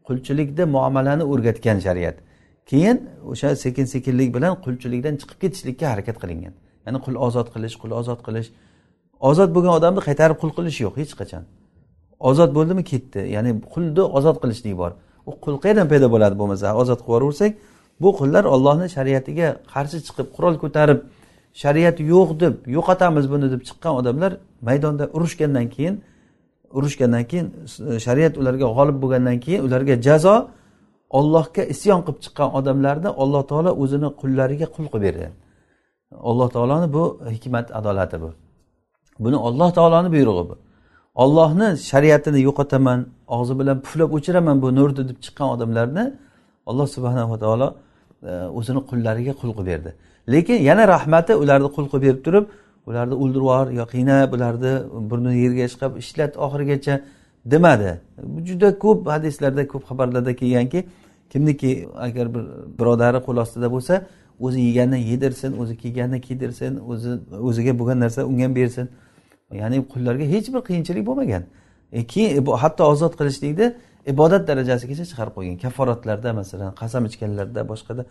[0.09, 2.17] qulchilikda muomalani o'rgatgan shariat.
[2.67, 2.97] Keyin
[3.31, 6.55] o'sha sekin sekinlik bilan qulchilikdan chiqib ketishlikka harakat qilingan.
[6.87, 8.49] Ya'ni qul ozod qilish qul ozod qilish.
[9.21, 11.43] Ozod bo'lgan odamni qaytarib qul qilish yo'q hech qachon.
[12.31, 12.83] Ozod bo'ldimi?
[12.93, 13.21] Ketdi.
[13.37, 14.93] Ya'ni qulni ozod qilishlik bor.
[15.29, 17.53] U qul qayerdan paydo bo'ladi bo'lmasa ozod qilib yuborsak
[18.03, 20.99] bu qullar ollohni shariatiga qarshi chiqib qurol ko'tarib
[21.63, 24.33] shariat yo'q deb yo'qotamiz buni deb chiqqan odamlar
[24.69, 25.95] maydonda urushgandan keyin
[26.79, 27.47] urushgandan keyin
[27.91, 30.37] e, shariat ularga g'olib bo'lgandan keyin ularga jazo
[31.19, 35.27] ollohga isyon qilib chiqqan odamlarni alloh taolo o'zini qullariga qul qilib berdi.
[36.31, 38.31] Alloh taoloni bu hikmat adolati bu.
[39.25, 40.55] Buni olloh taoloni buyrug'i bu.
[41.23, 42.99] Ollohni shariatini yo'qotaman
[43.37, 46.05] og'zi bilan puflab o'chiraman bu nurni deb chiqqan odamlarni
[46.71, 47.69] alloh subhanava taolo
[48.31, 49.91] e, o'zini qullariga qul qilib berdi.
[50.29, 52.45] Lekin yana rahmati ularni qul qilib berib turib
[52.87, 54.73] ularni o'ldirib yubor yo qiynab ularni
[55.11, 56.95] burnini yerga chiqib ishlat oxirigacha
[57.53, 58.01] demadi.
[58.49, 60.81] Juda ko'p hadislarda ko'p xabarlarda kelganki
[61.33, 62.45] kimniki agar bir
[62.79, 63.95] birodari qo'l ostida bo'lsa
[64.41, 67.11] o'zi yeganini yedirsin o'zi kiyganini kiydirsin o'zi
[67.49, 68.87] o'ziga bo'lgan narsa unga ham bersin.
[69.53, 71.43] Ya'ni qullarga hech bir qiyinchilik bo'lmagan.
[71.93, 73.67] E keyin hatto ozod qilishlikni
[74.13, 75.57] ibodat darajasigacha chiqarib qo'ygan.
[75.65, 78.03] Kafforatlarda masalan qasam ichganlarda boshqada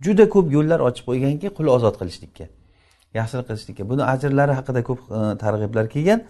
[0.00, 2.46] juda ko'p yo'llar ochib qo'yganki qul ozod qilishlikka
[3.14, 3.88] yaxshilik qilishlikka.
[3.90, 6.22] Buni ajrlari haqida ko'p e, targ'iblar kelgan.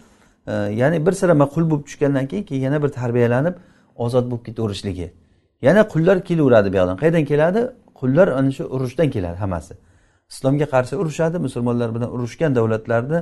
[0.47, 3.55] E, ya'ni bir sira qul bo'lib tushgandan keyin keyin yana bir tarbiyalanib
[3.97, 5.13] ozod bo'lib ketaverishligi.
[5.63, 7.61] Yana qullar kelaveradi bu yoqdan qayerdan keladi?
[8.01, 9.75] Qullar ana shu urushdan keladi hammasi.
[10.33, 13.19] Islomga qarshi urushadi musulmonlar bilan urushgan davlatlarni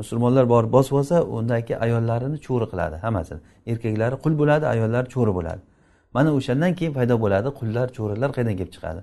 [0.00, 3.40] musulmonlar borib bosib olsa undagi ayollarini cho'ri qiladi hammasini.
[3.66, 5.62] Erkaklari qul bo'ladi ayollari cho'ri bo'ladi.
[6.14, 9.00] Mana o'shandan keyin paydo bo'ladi qullar cho'rilar qayerdan kelib chiqadi?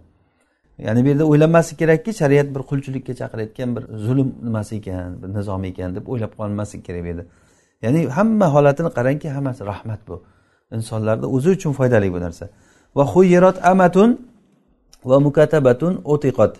[0.87, 5.63] Ya'ni bu yerda o'ylanmaslik kerakki shariat bir qulchilikka chaqirayotgan bir zulm nimasi ekan bir nizom
[5.69, 7.25] ekan deb o'ylab qolmaslik kerak bu yerda.
[7.81, 10.15] Ya'ni hamma holatini qarangki hammasi rahmat bu.
[10.75, 12.45] Insonlarni o'zi uchun foydali bu narsa.
[12.97, 14.09] Va huyirot amatun
[15.09, 16.53] va mukatabatun o'tiqot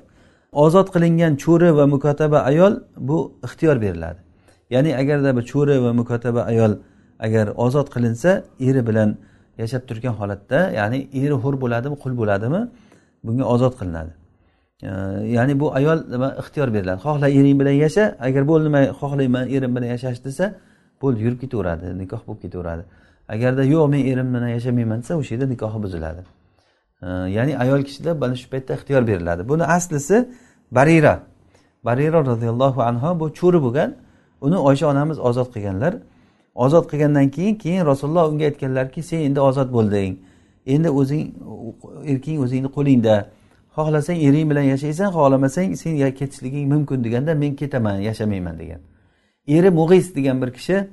[0.66, 4.20] ozod qilingan cho'ri va mukotaba ayol bu ixtiyor beriladi.
[4.74, 6.74] Ya'ni agarda bir cho'ri va mukotaba ayol
[7.26, 8.32] agar ozod qilinsa
[8.68, 9.10] eri bilan
[9.58, 12.62] yashab turgan holatda ya'ni eri hur bo'ladimi qul bo'ladimi
[13.24, 14.12] bunga ozod qilinadi.
[15.36, 17.00] Ya'ni bu ayol nima ixtiyor beriladi.
[17.06, 18.68] Xohla ering bilan yasha agar bo'ldi
[19.02, 20.46] xohlayman erim bilan yashash desa
[21.02, 22.84] bo'ldi yurib ketaveradi nikoh bo'lib ketaveradi.
[23.34, 26.22] Agarda yo'q men erim bilan yashamayman desa o'sha yerda nikohi buziladi.
[27.38, 29.42] Ya'ni ayol kishida mana shu paytda ixtiyor beriladi.
[29.50, 30.18] Buni aslisi
[30.78, 31.14] barira.
[31.86, 33.90] Barira roziyallohu anhu bu cho'ri bo'lgan
[34.46, 35.94] uni oysha onamiz ozod qilganlar.
[36.56, 40.12] Ozod qilgandan keyin keyin rasululloh unga aytganlarki sen endi ozod bo'lding.
[40.66, 41.34] Endi o'zing
[42.06, 43.16] erking o'zingni qo'lingda.
[43.76, 48.80] Xohlasang ering bilan yashaysan xohlamasang sen ketishliging mumkin deganda men ketaman yashamayman degan.
[49.48, 50.88] Eri mug'is degan bir kishi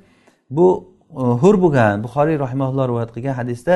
[0.49, 0.67] bu
[1.11, 3.73] e, hur bo'lgan buxoriy rahimaulloh rivoyat qilgan hadisda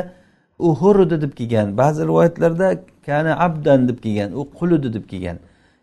[0.59, 2.67] u hur edi deb kelgan ba'zi rivoyatlarda
[3.05, 5.37] kana abdan deb kelgan u qul edi deb kelgan.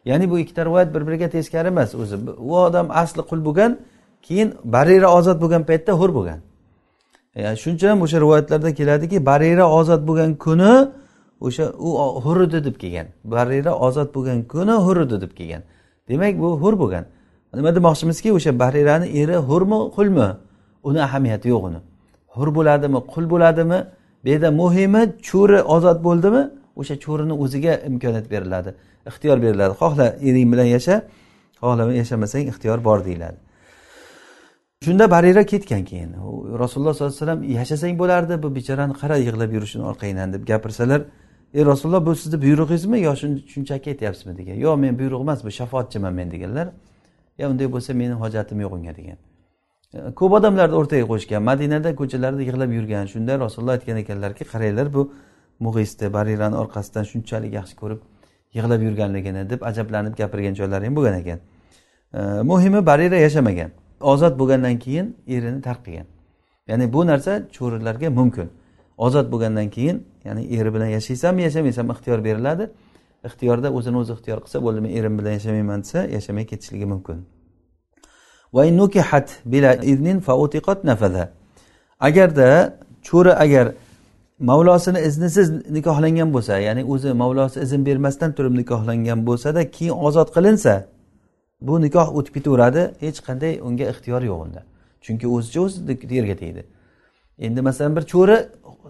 [0.04, 2.16] Ya'ni bu ikkita rivoyat bir biriga teskari emas o'zi.
[2.38, 3.78] U odam asli qul bo'lgan
[4.22, 6.40] keyin barira ozod bo'lgan paytda hur bo'lgan.
[7.36, 10.88] Yani ham o'sha rivoyatlarda keladiki barira ozod bo'lgan kuni
[11.40, 13.06] o'sha u hur edi deb kelgan.
[13.24, 15.62] Barira ozod bo'lgan kuni hur edi deb kelgan.
[16.08, 17.04] Demak bu hur bo'lgan.
[17.54, 20.28] Nima demoqchimizki o'sha barirani eri hurmi qulmi?
[20.82, 21.80] Uni ahamiyati yo'q uni.
[22.34, 23.78] Hur bo'ladimi qul bo'ladimi?
[24.24, 26.42] Bu yerda muhimi cho'ri ozod bo'ldimi?
[26.80, 28.70] O'sha cho'rini o'ziga imkoniyat beriladi
[29.08, 29.74] ixtiyor beriladi.
[29.82, 30.96] Xohla ering bilan yasha.
[31.62, 33.38] Xohlama yashamasang ixtiyor bor deyiladi.
[34.84, 36.12] Shunda barira ketgan keyin
[36.58, 41.00] rasululloh sollallohu alayhi vasallam yashasang bo'lardi bu bechorani qara yig'lab yurishini orqangdan deb gapirsalar
[41.54, 43.16] ey rasululloh bu sizni buyrug'ingizmi yo
[43.52, 44.38] shunchaki aytyapsizmi?
[44.38, 44.54] degan.
[44.54, 46.68] Yo'q men buyruq emas bu shafoatchiman men deganlar
[47.38, 49.18] yo unday bo'lsa meni hojatim yo'q unga degan.
[49.94, 55.02] E, ko'p odamlarni o'rtaga qo'yishgan madinada ko'chalarda yig'lab yurgan shunda rasululloh aytgan ekanlarki qaranglar bu
[55.66, 58.00] mug'isni barirani orqasidan shunchalik yaxshi ko'rib
[58.56, 61.38] yig'lab yurganligini deb ajablanib gapirgan joylari ham bo'lgan ekan.
[62.18, 63.70] E, muhimi barira yashamagan.
[64.00, 66.06] Ozod bo'lgandan keyin erini tark qilgan
[66.68, 68.48] ya'ni bu narsa cho'rilarga mumkin.
[68.98, 72.70] Ozod bo'lgandan keyin ya'ni eri bilan yashaysanmi yashamaysanmi ixtiyor beriladi.
[73.24, 77.18] Ixtiyorda o'zini o'zi ixtiyor qilsa bo'ldi men erim bilan yashamayman desa yashamay ketishligi mumkin.
[82.00, 82.48] Agarda
[83.08, 83.66] cho'ri agar
[84.40, 90.74] mavlosini iznisiz nikohlangan bo'lsa ya'ni o'zi mavlosi izn bermasdan turib nikohlangan bo'lsada keyin ozod qilinsa
[91.60, 94.62] bu nikoh o'tib ketaveradi hech qanday unga ixtiyor yo'q unda.
[95.04, 96.62] Chunki o'zicha o'zi erga tegdi.
[97.38, 98.36] Endi masalan bir cho'ri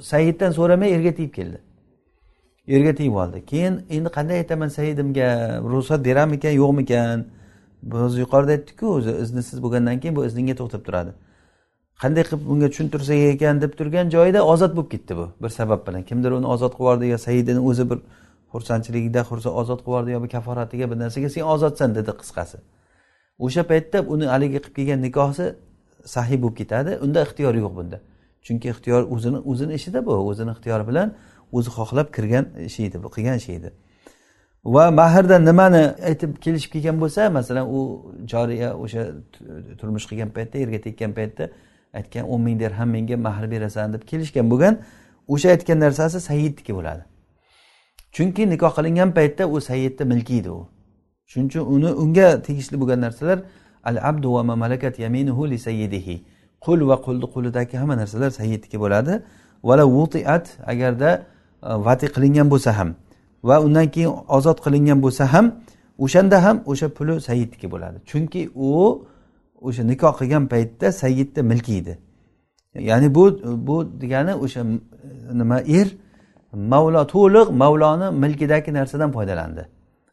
[0.00, 1.58] saiddan so'ramay erga tegib keldi.
[2.68, 3.44] Erga tegib oldi.
[3.46, 5.28] Keyin endi qanday aytaman saidimga?
[5.72, 7.26] Ruxsat beradimikan yo'qmikan?
[7.82, 11.12] Biz yuqorida aytdikku o'zi iznisiz bo'lgandan keyin bu izningga to'xtab turadi.
[12.02, 15.26] Qanday qilib bunga tushuntirsak ekan deb turgan joyida ozod bo'lib ketdi bu.
[15.42, 16.02] Bir sabab bilan.
[16.10, 17.98] Kimdir uni ozod qilib yubordi yo saidini o'zi bir
[18.52, 19.20] xursandchiligida
[19.60, 22.58] ozod qilib yubordi yo kaforatiga bir narsaga sen ozodsan dedi qisqasi.
[23.38, 25.46] O'sha paytda uni haligi qilib kelgan nikohi
[26.14, 27.98] sahiy bo'lib ketadi unda ixtiyor yo'q bunda.
[28.46, 31.08] Chunki ixtiyor o'zini o'zini ishida bu o'zini ixtiyori bilan
[31.56, 33.70] o'zi xohlab kirgan ishi edi bu qilgan ishi edi.
[34.64, 37.78] Va mahrda nimani aytib kelishib kelgan bo'lsa masalan u
[38.32, 39.02] joriya o'sha
[39.80, 41.44] turmush qilgan paytda erga tekkan paytda
[41.98, 44.74] aytgan o'n ming dirham menga mahr berasan deb kelishgan bo'lgan
[45.34, 47.02] o'sha aytgan narsasi saidniki bo'ladi.
[48.12, 50.66] Chunki nikoh qilingan paytda u sayyidni milki edi u.
[51.26, 53.38] Shuning uchun uni unga tegishli bo'lgan narsalar
[53.84, 56.14] al abdu va mamalakat yaminuhu li sayyidihi.
[56.64, 59.22] Qul va qulni qo'lidagi hamma narsalar sayyidniki bo'ladi.
[59.68, 61.10] Vala vutiat agarda
[61.62, 62.94] e, vati qilingan bo'lsa ham
[63.48, 65.46] va undan keyin ozod qilingan bo'lsa ham
[66.04, 67.98] o'shanda ham o'sha puli sayyidniki bo'ladi.
[68.10, 68.68] Chunki u
[69.66, 71.98] o'sha nikoh qilgan paytda sayyidni milki edi
[72.74, 73.24] ya'ni bu
[73.66, 75.88] bu degani o'sha e, nima er
[76.52, 79.62] mavlo to'liq mavloni milkidagi narsadan foydalandi.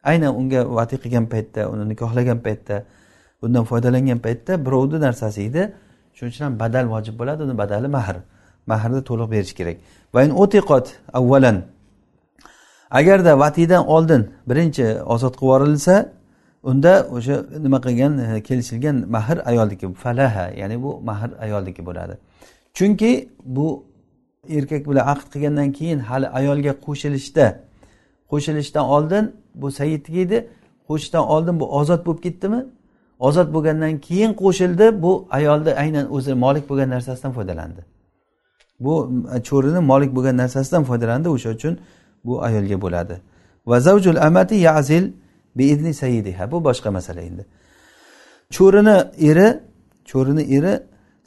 [0.04, 2.84] Aynan unga vati qilgan paytda uni nikohlagan paytda
[3.42, 5.62] bundan foydalangan paytda birovni narsasi edi.
[6.14, 8.16] Shuning uchun ham badal vojib bo'ladi uni badali mahr
[8.66, 9.76] mahrni to'liq berish kerak.
[10.14, 10.86] Va o'tiqot
[11.18, 11.56] avvalan.
[12.90, 15.94] Agarda vatiydan oldin birinchi ozod qilib yuborilsa
[16.62, 22.14] unda o'sha nima qilgan e, kelishilgan mahr ayolniki falaha ya'ni bu mahr ayolniki bo'ladi.
[22.76, 23.66] Chunki bu
[24.56, 27.46] erkak bilan aqd qilgandan keyin hali ayolga qo'shilishda
[28.30, 30.38] qo'shilishdan oldin bu said edi
[30.88, 32.60] qo'shishdan oldin bu ozod bo'lib ketdimi?
[33.18, 37.80] Ozod bo'lgandan keyin qo'shildi bu ayolni aynan o'zi molik bo'lgan narsasidan foydalandi.
[38.80, 38.94] Bu
[39.48, 41.74] cho'rini molik bo'lgan narsasidan foydalandi o'sha uchun
[42.24, 43.14] bu ayolga bo'ladi.
[43.66, 45.04] Va zavjul amati yazil
[45.58, 47.44] biizni sayyidiha bu boshqa masala endi.
[48.50, 48.96] Cho'rini
[49.30, 49.48] eri
[50.10, 50.74] cho'rini eri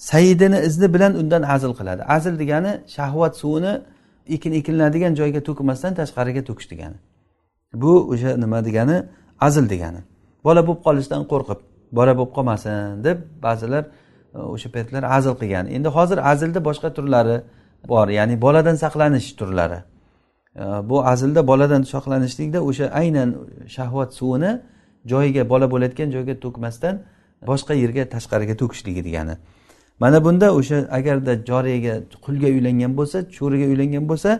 [0.10, 2.02] sayidini izni bilan undan azl qiladi.
[2.16, 3.74] Azl degani shahvat suvini
[4.36, 6.98] ekin ekilinadigan joyga to'kmasdan tashqariga to'kish degani.
[7.74, 8.98] Bu o'sha nima degani?
[9.48, 10.02] Azl degani.
[10.46, 11.60] Bola bo'lib qolishdan qo'rqib
[11.98, 15.66] bola bo'lib qolmasin deb ba'zilar e, o'sha paytlar azl qilgan.
[15.76, 17.38] Endi hozir azlni boshqa turlari
[17.92, 19.80] bor ya'ni boladan saqlanish turlari.
[20.62, 23.30] E, bu azlda boladan saqlanishlikda o'sha aynan
[23.76, 24.52] shahvat suvini
[25.12, 26.96] joyiga bola bo'layotgan joyga to'kmasdan
[27.50, 29.36] boshqa yerga tashqariga to'kishligi degani.
[30.02, 31.94] Mana bunda o'sha agarda joriyaga
[32.26, 34.32] qulga uylangan bo'lsa cho'riga uylangan bo'lsa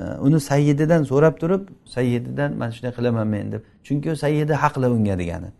[0.00, 1.62] e, uni sayyididan so'rab turib
[1.94, 3.62] sayyididan mana shunday qilaman men deb.
[3.86, 5.50] Chunki u sayyidi haqli unga degani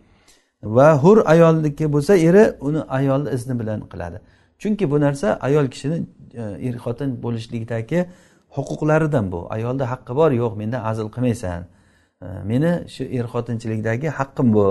[0.77, 4.19] va hur ayolniki bo'lsa eri uni ayolni izni bilan qiladi.
[4.61, 5.99] Chunki bu narsa ayol kishini
[6.35, 8.01] e, er xotin bo'lishlikdagi
[8.57, 9.41] huquqlaridan bu.
[9.57, 11.63] Ayolda haqqi bor yo'q mendan azl qilmaysan.
[12.23, 14.67] E, meni shu er xotinchilikdagi haqqim bu.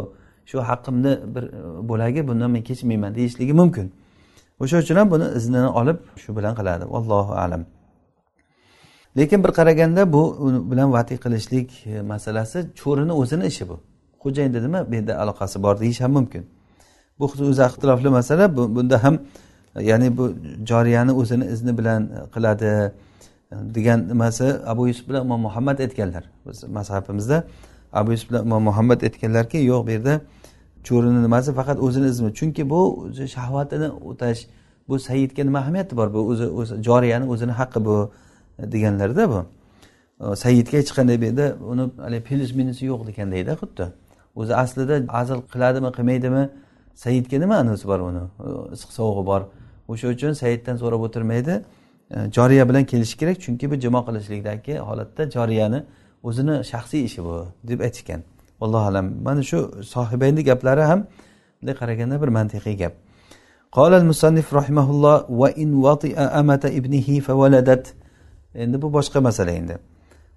[0.50, 1.44] Shu haqqimni bir
[1.90, 3.88] bo'lagi bundan men kechmayman deyishligi mumkin.
[4.60, 6.84] O'sha uchun ham buni iznini olib shu bilan qiladi.
[7.00, 7.66] Allohu alam.
[9.18, 10.22] Lekin bir qaraganda bu
[10.72, 13.80] bilan vatiy qilishlik e, masalasi cho'rini o'zini ishi bu.
[14.24, 16.44] Xo'jayin dedimi bu yerda aloqasi bor deyish ham mumkin.
[17.20, 19.16] Bu o'zi ixtilofli masala bunda ham
[19.76, 20.34] e, ya'ni bu
[20.70, 22.02] joriyani o'zini izni bilan
[22.34, 26.24] qiladi e, degan nimasi abu yusuf bilan imom muhammad aytganlar.
[26.48, 27.44] Biz mazhabimizda
[27.94, 30.22] abu yusuf bilan imom muhammad aytganlarki yo'q bu yerda
[30.88, 32.34] cho'rini nimasi faqat o'zini izmi.
[32.40, 34.48] Chunki bu o'zi shahvatini o'tash
[34.90, 36.14] bu sayidga nima ahamiyati bor?
[36.14, 38.12] Bu o'zi o'zi joriyani o'zini haqqi bu
[38.74, 39.40] deganlarda bu.
[40.36, 43.86] Sayidga hech qanday bu yerda uni haligi plyus minusi yo'q degandayda xuddi.
[44.36, 46.44] O'zi aslida azl qiladimi qilmaydimi?
[47.04, 48.24] Saidga nima anisi bor uni?
[48.76, 49.42] Issiq sovug'i bor.
[49.92, 51.54] O'sha uchun saiddan so'rab o'tirmaydi.
[52.36, 55.80] Joriya bilan kelishi kerak chunki bu jimo qilishlikdagi holatda joriyani
[56.24, 57.36] o'zini shaxsiy ishi bu
[57.70, 58.22] deb aytishgan.
[58.65, 59.59] allohu alam mana shu
[59.95, 61.01] sohibayni gaplari ham
[61.59, 62.95] bunday qaraganda bir mantiqiy gap
[63.79, 67.85] قال المصنف رحمه الله وإن وطئ أمة ابنه فولدت
[68.55, 69.79] endi bu boshqa masala endi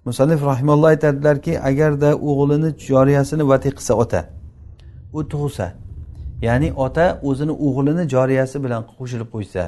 [0.04, 4.20] musannif rahimalloh aytadilarki agarda o'g'lini joriyasini vati qilsa ota
[5.12, 5.66] u tug'sa
[6.42, 9.62] ya'ni ota o'zini o'g'lini joriyasi bilan qo'shilib qo'ysa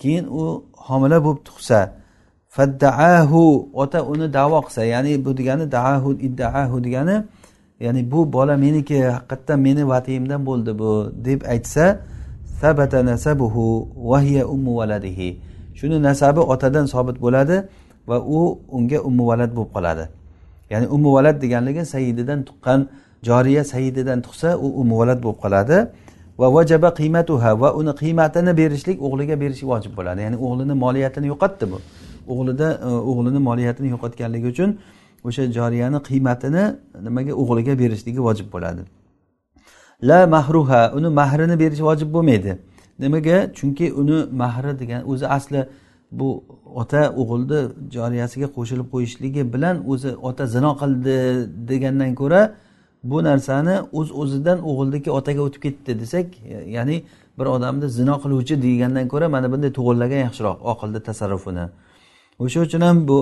[0.00, 0.42] keyin u
[0.86, 1.80] homila bo'lib tug'sa
[2.56, 3.42] faddaahu
[3.82, 7.16] ota uni davo qilsa ya'ni bu degani daahu iddaahu degani
[7.85, 10.91] ya'ni bu bola meniki haqiqatdan meni vatiyimdan bo'ldi bu
[11.25, 11.85] deb aytsa
[12.61, 13.65] sabata nasabuhu
[14.11, 15.29] vahiya ummu valadihi
[15.79, 17.57] shuni nasabi otadan sobit bo'ladi
[18.07, 20.05] va u unga ummu valad bo'lib qoladi.
[20.69, 22.79] Ya'ni ummu valad deganligi sayididan tuqqan
[23.27, 25.77] joriya sayididan tug'sa u ummu valad bo'lib qoladi.
[26.39, 30.19] Va vajaba qiymatuha va uni qiymatini berishlik o'g'liga berishi vojib bo'ladi.
[30.25, 31.77] Ya'ni o'g'lini moliyatini yo'qotdi bu.
[32.31, 34.69] O'g'lida e, o'g'lini moliyatini yo'qotganligi uchun
[35.27, 36.63] o'sha joriyani qiymatini
[37.05, 38.81] nimaga o'g'liga berishligi vojib bo'ladi.
[40.09, 42.51] La mahruha uni mahrini berish vojib bo'lmaydi.
[42.99, 43.37] Nimaga?
[43.57, 45.61] Chunki uni mahri degan o'zi asli
[46.11, 46.43] bu
[46.75, 47.59] ota o'g'ilni
[47.95, 51.15] joriyasiga qo'shilib qo'yishligi bilan o'zi ota zino qildi
[51.69, 52.41] degandan ko'ra
[53.03, 56.27] bu narsani o'z uz o'zidan o'g'ilniki otaga o'tib ketdi desak
[56.75, 56.97] ya'ni
[57.39, 61.65] bir odamni zino qiluvchi degandan ko'ra mana bunday to'g'irlagan yaxshiroq oqilni tasarrufini.
[62.43, 63.19] O'sha uchun ham bu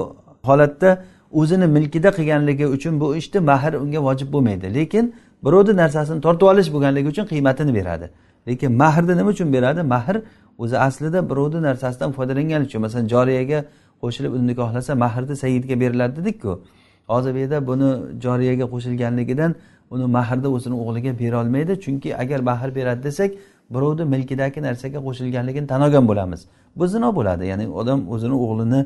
[0.50, 0.90] holatda
[1.32, 4.74] o'zini milkida qilganligi uchun bu ishni mahr unga vojib bo'lmaydi.
[4.74, 5.14] Lekin
[5.46, 8.10] birovni narsasini tortib olish bo'lganligi uchun qiymatini beradi.
[8.48, 9.82] Lekin mahrni nima uchun beradi?
[9.82, 10.16] Mahr
[10.58, 12.82] o'zi aslida birovni narsasidan foydalangani uchun.
[12.82, 13.60] Masalan joriyaga
[14.02, 16.62] qo'shilib uni nikohlasa mahrni sayidga beriladi dedikku.
[17.08, 17.90] Hozir bu yerda buni
[18.24, 19.56] joriyaga qo'shilganligidan
[19.94, 23.32] uni mahrni o'zini o'g'liga berolmaydi chunki agar mahr beradi desak
[23.74, 26.42] birovni milkidagi narsaga qo'shilganligini tan olgan bo'lamiz.
[26.76, 27.44] Bu zino bo'ladi.
[27.52, 28.82] Ya'ni odam o'zini o'g'lini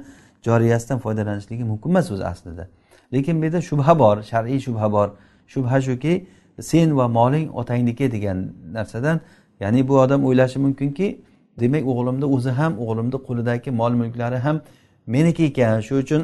[0.45, 2.67] joriyasidan foydalanishligi mumkin emas o'zi aslida.
[3.13, 5.09] Lekin bu yerda shubha bor shar'iy shubha bor.
[5.47, 6.13] Shubha shuki
[6.61, 8.37] sen va moling otangniki degan
[8.73, 9.19] narsadan
[9.59, 11.21] ya'ni bu odam o'ylashi mumkinki
[11.59, 14.61] demak o'g'limni o'zi ham o'g'limni qo'lidagi mol mulklari ham
[15.07, 16.21] meniki ekan shu uchun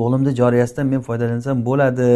[0.00, 2.08] o'g'limni joriyasidan men foydalansam bo'ladi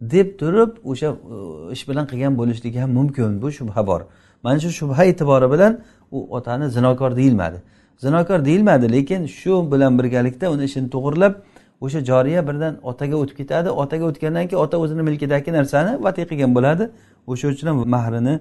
[0.00, 3.42] deb turib o'sha uh, ish bilan qilgan bo'lishligi ham mumkin.
[3.42, 4.00] Bu shubha bor.
[4.42, 7.62] Mana shu shubha e'tibori bilan u otani zinokor deyilmadi.
[8.02, 11.34] Zinokor deyilmadi lekin shu bilan birgalikda uni ishini to'g'irlab
[11.80, 13.68] o'sha joriya birdan otaga o'tib ketadi.
[13.82, 16.84] Otaga o'tgandan keyin ota o'zini milkidagi narsani vatiy qilgan bo'ladi.
[17.26, 18.34] O'sha uchun ham mahrini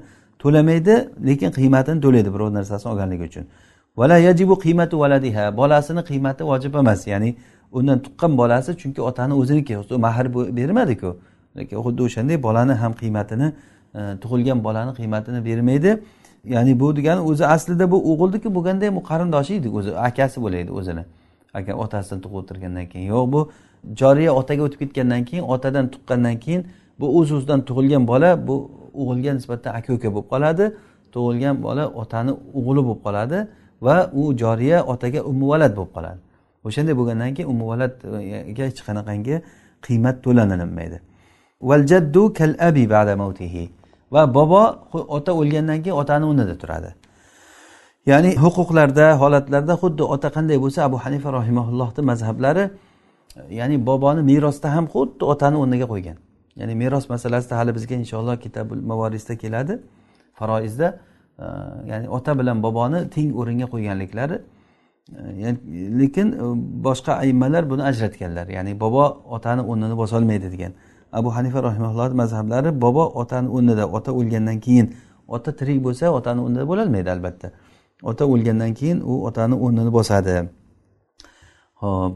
[0.44, 0.96] to'lamaydi
[1.28, 3.46] lekin qiymatini to'laydi birov narsasini olganligi uchun.
[4.00, 7.30] Vala yajibu qiymatu valadiha bolasini qiymati vojib emas ya'ni
[7.72, 9.74] undan tuqqan bolasi chunki otani o'ziniki
[10.06, 10.26] mahr
[10.60, 11.10] bermadiku.
[11.58, 13.48] Lekin xuddi o'shanday bolani ham qiymatini
[13.96, 15.92] e, tug'ilgan bolani qiymatini bermaydi.
[16.46, 20.72] Ya'ni bu degani o'zi aslida bu o'g'ilniki bo'lganda ham u qarindoshi edi o'zi akasi bo'laydi
[20.72, 21.04] o'zini.
[21.54, 23.42] Agar otasidan tug'ib o'tirgandan keyin yo'q bu
[24.00, 26.62] joriya otaga o'tib ketgandan keyin otadan tuqqandan keyin
[27.00, 28.56] bu o'z o'zidan tug'ilgan bola bu
[29.02, 30.66] o'g'ilga nisbatan aka uka bo'lib qoladi.
[31.14, 33.38] Tug'ilgan bola otani o'g'li bo'lib qoladi
[33.82, 36.20] va u joriya otaga umuvalad bo'lib qoladi.
[36.68, 39.36] O'shanday bo'lgandan keyin umuvaladga hech qanaqangi
[39.86, 40.98] qiymat to'lanilmaydi.
[41.70, 43.64] Valjaddu kal abi ba'da mavtihi
[44.12, 44.64] va bobo
[45.18, 46.90] ota o'lgandan keyin otani o'rnida turadi.
[48.12, 52.66] Ya'ni huquqlarda holatlarda xuddi ota qanday bo'lsa abu hanifa rahimaullohni mazhablari
[53.60, 56.18] ya'ni boboni merosda ham xuddi otani o'rniga qo'ygan.
[56.60, 59.74] Ya'ni meros masalasida hali bizga inshaalloh kitabul mavorisda keladi
[60.40, 60.88] faroizda
[61.40, 61.46] e,
[61.92, 64.38] ya'ni ota bilan boboni teng o'ringa qo'yganliklari
[65.46, 65.56] e,
[66.02, 66.46] lekin e,
[66.88, 68.48] boshqa aymalar buni ajratganlar.
[68.58, 69.06] Ya'ni bobo
[69.36, 70.74] otani o'rnini bosolmaydi degan.
[71.12, 74.88] Abu hanifa rahimaulloh mazhablari bobo otani o'rnida ota o'lgandan keyin
[75.28, 77.48] ota tirik bo'lsa otani o'rnida bo'lolmaydi albatta.
[78.04, 80.36] Ota o'lgandan keyin u otani o'rnini bosadi.
[81.82, 82.14] Ho'p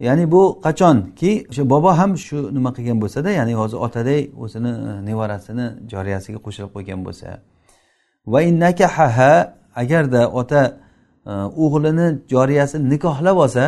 [0.00, 4.92] ya'ni bu qachonki o'sha bobo ham shu nima qilgan bo'lsada ya'ni hozir otaday o'zini e,
[5.08, 7.28] nevarasini joriyasiga qo'shilib qo'ygan bo'lsa.
[8.32, 9.32] Va innakahaha
[9.82, 10.62] agarda ota
[11.30, 11.32] e,
[11.64, 13.64] o'g'lini joriyasi nikohlab olsa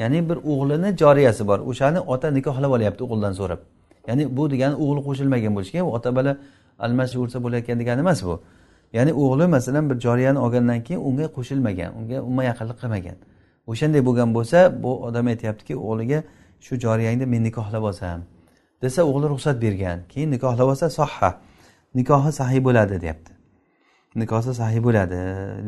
[0.00, 3.60] ya'ni bir o'g'lini joriyasi bor o'shani ota nikohlab olyapti o'g'ildan so'rab.
[4.08, 5.86] Ya'ni bu degani o'g'li qo'shilmagan bo'lishi kerak.
[5.96, 6.32] Ota bola
[6.78, 8.34] almashaversa bo'layotgan degani emas bu.
[8.92, 13.16] Ya'ni o'g'li masalan bir joriyani olgandan keyin unga qo'shilmagan unga umuman yaqinlik qilmagan.
[13.70, 16.18] O'shanday bo'lgan bo'lsa bu odam aytyaptiki o'g'liga
[16.60, 18.20] shu joriyangni men nikohlab olsam
[18.82, 19.98] desa o'g'li ruxsat bergan.
[20.12, 21.30] Keyin nikohlab olsa sohha
[21.94, 23.32] nikohi sahiy bo'ladi deyapti.
[24.16, 25.18] Nikohi sahiy bo'ladi.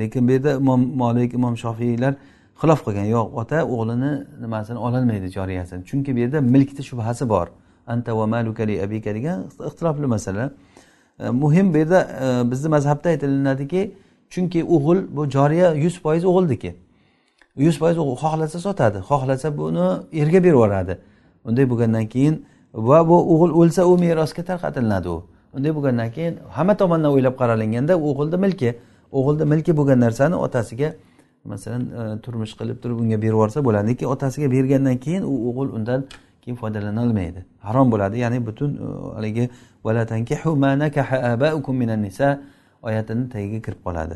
[0.00, 2.14] Lekin bu yerda imom molik imom shofiylar
[2.60, 3.06] xilof qilgan.
[3.16, 4.12] Yo'q ota o'g'lini
[4.42, 5.84] nimasini ololmaydi joriyasini.
[5.88, 7.46] Chunki bu yerda milkni shubhasi bor.
[7.94, 9.38] Anta va maluka li abika degan
[9.68, 10.44] ixtilofli masala.
[11.18, 13.82] E, muhim bu yerda e, bizni mazhabda aytilinadiki
[14.32, 16.70] chunki o'g'il bu joriya yuz foiz o'g'ilniki
[17.66, 19.86] yuz foiz xohlasa sotadi xohlasa buni
[20.22, 20.94] erga berib yuboradi.
[21.44, 22.34] Unday bo'lgandan keyin
[22.74, 25.18] va bu o'g'il o'lsa u merosga tarqatilinadi u.
[25.56, 28.70] Unday bo'lgandan keyin hamma tomondan o'ylab qaralinganda o'g'ilni milki
[29.12, 30.94] o'g'ilni milki bo'lgan narsani otasiga
[31.44, 35.74] masalan e, turmush qilib turib unga berib yuborsa bo'ladi lekin otasiga bergandan keyin u o'g'il
[35.78, 36.04] undan
[36.42, 38.18] keyin foydalanolmaydi harom bo'ladi.
[38.18, 38.86] Ya'ni butun e,
[39.16, 39.50] haligi
[42.82, 44.14] oyatini tagiga kirib qoladi.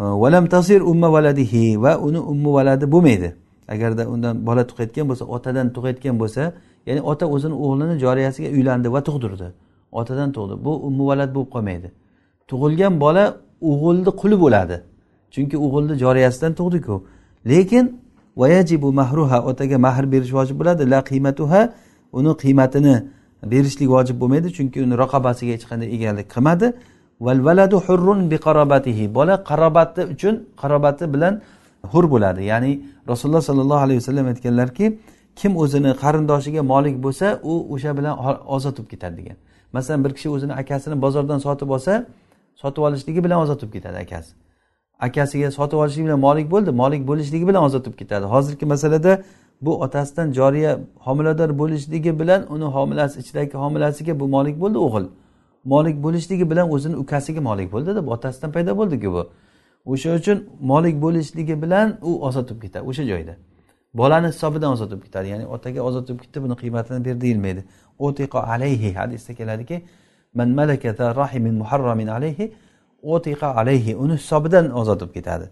[0.00, 3.34] E, Valam tasir umma valadihi va uni ummu valadi bo'lmaydi.
[3.68, 6.52] Agarda undan bola tug'ayotgan bo'lsa otadan tug'ayotgan bo'lsa
[6.86, 9.48] ya'ni ota o'zini o'g'lini joriyasiga uylandi va tug'dirdi.
[9.92, 10.64] Otadan tug'di.
[10.64, 11.88] Bu ummu valad bo'lib qolmaydi.
[12.50, 13.24] Tug'ilgan bola
[13.70, 14.76] o'g'ilni quli bo'ladi.
[15.34, 16.94] Chunki o'g'ilni joriyasidan tug'diku.
[17.50, 17.84] Lekin
[18.36, 20.90] vayajibu mahruha otaga mahr berish vojib bo'ladi.
[20.90, 21.72] La qiymatuha
[22.12, 22.94] uni qiymatini
[23.52, 26.72] berishlik vojib bo'lmaydi chunki uni raqobasiga hech qanday egalik qilmadi.
[27.20, 29.14] Valvaladu hurrun biqarobatihi.
[29.14, 31.40] Bola qarobati uchun qarobati bilan
[31.92, 32.42] hur bo'ladi.
[32.52, 32.72] Ya'ni
[33.08, 34.86] rasululloh sollallohu alayhi vasallam aytganlarki
[35.36, 38.14] kim o'zini qarindoshiga molik bo'lsa u o'sha bilan
[38.56, 39.36] ozod bo'lib ketadi degan.
[39.72, 42.06] Masalan bir kishi o'zini akasini bozordan sotib olsa
[42.62, 44.30] sotib olishligi bilan ozod bo'lib ketadi akasi.
[45.06, 46.70] Akasiga sotib olishligi bilan molik bo'ldi.
[46.82, 48.24] Molik bo'lishligi bilan ozod bo'lib ketadi.
[48.34, 49.22] Hozirgi masalada
[49.60, 55.06] bu otasidan joriya homilador bo'lishligi bilan uni homilasi ichidagi homilasiga bu molik bo'ldi o'g'il.
[55.64, 59.22] Molik bo'lishligi bilan o'zini ukasiga molik bo'ldida otasidan paydo bo'ldiku bu.
[59.92, 63.34] O'sha uchun molik bo'lishligi bilan u ozod bo'lib ketadi o'sha joyda.
[63.94, 67.64] Bolani hisobidan ozod bo'lib ketadi ya'ni otaga ozod bo'lib ketdi buni qiymatini ber deyilmaydi.
[67.98, 69.82] Utiqo alayhi hadisda keladiki
[70.34, 72.52] man malakata rahimin muharramin alayhi
[73.02, 75.46] o'tiqa alayhi uni hisobidan ozod bo'lib ketadi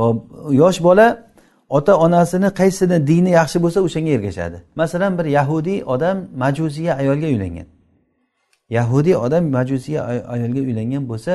[0.00, 0.16] hop
[0.62, 1.30] yosh bola
[1.70, 4.58] ota onasini qaysini dini yaxshi bo'lsa o'shanga ergashadi.
[4.74, 7.66] Masalan bir yahudiy odam majusiya ayolga uylangan.
[8.70, 10.00] Yahudiy odam majusiya
[10.34, 11.32] ayolga uylangan bo'lsa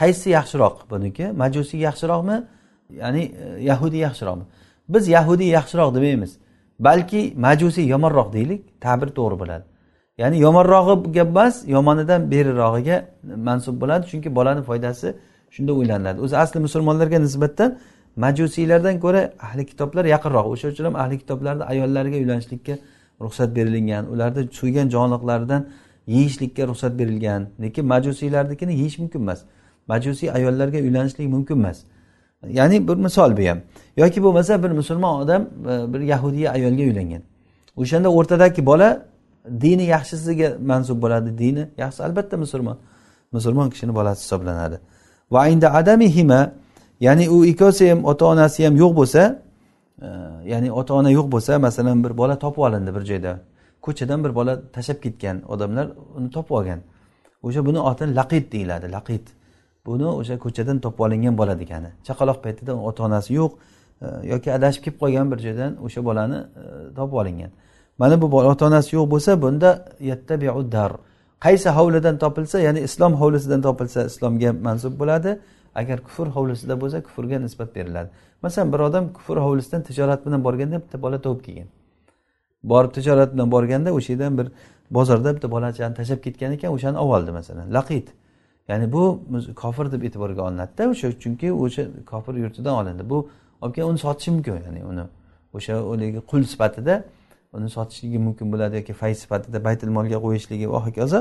[0.00, 1.24] qaysi yaxshiroq buniki?
[1.42, 2.36] Majusiy yaxshiroqmi?
[3.00, 4.44] Ya'ni e, yahudiy yaxshiroqmi?
[4.88, 6.38] Biz yahudiy yaxshiroq demaymiz
[6.78, 9.64] balki majusiy yomonroq deylik ta'bir to'g'ri bo'ladi.
[10.18, 13.04] Ya'ni yomonrog'i gap emas yomonidan berirog'iga
[13.36, 14.06] mansub bo'ladi.
[14.10, 15.14] Chunki bolani foydasi
[15.50, 17.78] shunda o'ylaniladi o'zi asli musulmonlarga nisbatan
[18.16, 20.46] majusiylardan ko'ra ahli kitoblar yaqinroq.
[20.52, 22.74] O'sha uchun ham ahli kitoblarda ayollariga uylanishlikka
[23.20, 25.68] ruxsat berilgan ularni so'ygan jonliqlaridan
[26.06, 27.48] yeyishlikka ruxsat berilgan.
[27.62, 29.40] Lekin majusiylarnikini yeyish mumkin emas.
[29.88, 31.78] Majusiy ayollarga uylanishlik mumkin emas.
[32.46, 33.58] Ya'ni bir misol bu ham
[33.96, 37.22] yoki bo'lmasa bir musulmon odam e, bir yahudiy ayolga uylangan.
[37.76, 39.07] O'shanda o'rtadagi bola
[39.64, 41.62] dini yaxshisiga mansub bo'ladi dini.
[41.78, 42.76] Yaxshi albatta musulmon.
[43.32, 44.78] Musulmon kishini bolasi hisoblanadi.
[45.30, 46.40] Va inda adamihima
[47.00, 49.22] ya'ni u ikkovsi ham ota onasi ham yo'q bo'lsa
[50.02, 50.08] e,
[50.52, 53.40] ya'ni ota ona yo'q bo'lsa masalan bir bola topib olindi bir joyda.
[53.82, 55.86] Ko'chadan bir bola tashlab ketgan odamlar
[56.16, 56.80] uni topib olgan.
[57.42, 59.24] O'sha buni otini laqid deyiladi laqid
[59.86, 61.90] buni o'sha ko'chadan topib olingan bola degani.
[62.06, 63.52] Chaqaloq paytida ota onasi yo'q
[64.02, 66.64] e, yoki adashib kelib qolgan bir joydan o'sha bolani e,
[66.98, 67.50] topib olingan.
[67.98, 69.70] Mana bu ota onasi yo'q bo'lsa bunda
[70.72, 70.92] dar.
[71.40, 75.38] Qaysi hovlidan topilsa ya'ni islom hovlisidan topilsa islomga mansub bo'ladi.
[75.74, 78.08] Agar kufr hovlisida bo'lsa kufrga nisbat beriladi.
[78.42, 81.68] Masalan bir odam kufr hovlisidan tijorat bilan borganda bitta bola topib kelgan
[82.62, 84.48] borib tijorat bilan borganda o'sha yerdan bir
[84.90, 87.74] bozorda bitta bolachani tashlab ketgan ekan o'shani olib oldi masalan.
[87.74, 88.08] Laqit.
[88.68, 89.20] Ya'ni bu
[89.56, 93.10] kofir deb e'tiborga olinadida o'sha chunki o'sha kofir yurtidan olindi.
[93.10, 93.28] Bu
[93.62, 95.04] olib kelib uni sotishi mumkin ya'ni uni
[95.54, 97.04] o'sha haligi qul sifatida
[97.56, 101.20] uni sotishligi mumkin bo'ladi yoki fayz sifatida baytil molga qo'yishligi va hokazo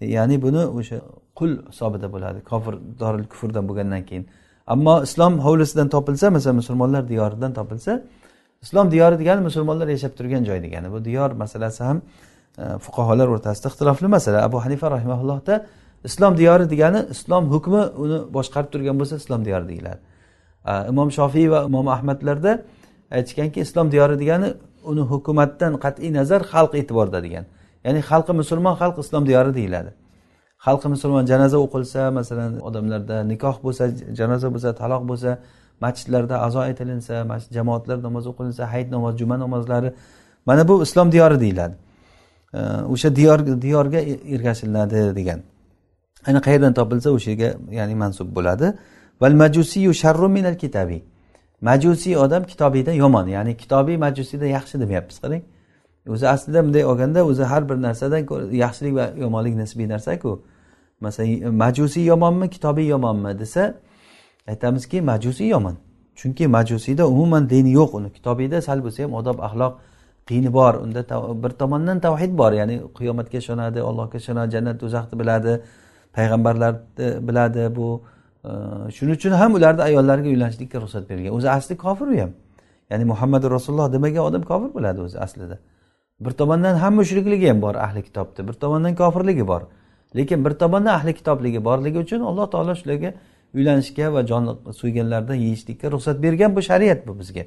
[0.00, 0.96] ya'ni buni o'sha
[1.38, 4.24] qul hisobida bo'ladi kofir doril kufrdan bo'lgandan keyin.
[4.66, 8.02] Ammo islom hovlisidan topilsa masalan musulmonlar diyoridan topilsa
[8.62, 10.92] islom diyori degani musulmonlar yashab turgan joy degani.
[10.92, 11.98] Bu diyor masalasi ham
[12.58, 14.38] e, fuqarolar o'rtasida ixtilofli masala.
[14.48, 15.54] Abu hanifa rahimaullohda
[16.04, 20.00] islom diyori degani islom hukmi uni boshqarib turgan bo'lsa islom diyori deyiladi
[20.70, 22.52] e, imom shofiy va imom ahmadlarda
[23.10, 24.48] aytishganki islom diyori degani
[24.90, 27.44] uni hukumatdan qat'iy nazar xalq e'tiborida degan.
[27.86, 29.90] Ya'ni xalqi musulmon xalq islom diyori deyiladi.
[30.66, 33.84] Xalqi musulmon janoza o'qilsa masalan odamlarda nikoh bo'lsa
[34.18, 35.30] janoza bo'lsa taloq bo'lsa
[35.84, 39.90] masjidlarda azo aytilinsa masjid jamoatlar namoz o'qilinsa hayit namoz juma namozlari
[40.46, 41.74] mana bu islom diyori deyiladi.
[42.92, 45.40] O'sha diyor diyorga e, ergashiladi degan.
[46.26, 48.66] Ayni qayerdan topilsa o'sha yerga ya'ni mansub bo'ladi.
[49.20, 51.00] Val majusiyu sharru minal kitabiy
[51.68, 55.42] majusiy odam kitobiyda yomon ya'ni kitobiy majusiyda yaxshi demayapmiz qarang.
[56.14, 58.22] O'zi aslida bunday olganda o'zi har bir narsadan
[58.64, 60.32] yaxshilik va yomonlik nisbiy narsaku.
[61.00, 63.74] Masalan majusiy yomonmi kitobiy yomonmi desa
[64.48, 65.76] aytamizki majusiy yomon.
[66.16, 69.72] Chunki majusiyda umuman din yo'q uni kitobiyda sal bo'lsa ham odob axloq
[70.28, 70.74] qiyni bor.
[70.74, 71.00] Unda
[71.42, 75.60] bir tomondan tavhid bor ya'ni qiyomatga ishonadi allohga ishonadi jannat do'zaxni biladi
[76.16, 77.88] payg'ambarlarni e, biladi bu.
[78.96, 81.32] Shuning uchun ham ularni ayollariga uylanishlikka ruxsat bergan.
[81.36, 82.32] O'zi asli kofir u ham.
[82.90, 85.58] Ya'ni muhammad rasululloh demagan odam kofir bo'ladi o'zi aslida.
[86.20, 89.62] Bir tomondan ham mushrikligi ham bor ahli kitobni bir tomondan kofirligi bor.
[90.16, 93.14] Lekin bir tomondan ahli kitobligi borligi uchun alloh taolo shularga
[93.54, 97.44] uylanishga va jon so'yganlardan yeyishlikka ruxsat bergan bu shariat bu bizga.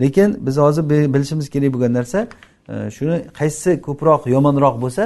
[0.00, 2.26] Lekin biz hozir bilishimiz kerak bo'lgan narsa
[2.68, 5.02] e, shuni qaysi ko'proq yomonroq bo'lsa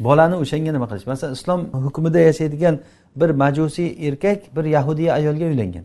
[0.00, 1.06] bolani o'shanga nima qilish.
[1.06, 2.74] Masalan islom hukmida yashaydigan
[3.16, 5.84] bir majusiy erkak bir yahudiy ayolga uylangan.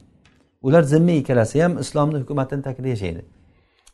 [0.62, 3.26] Ular zimmiy ikkalasi ham islomni hukumatini tagida yashaydi.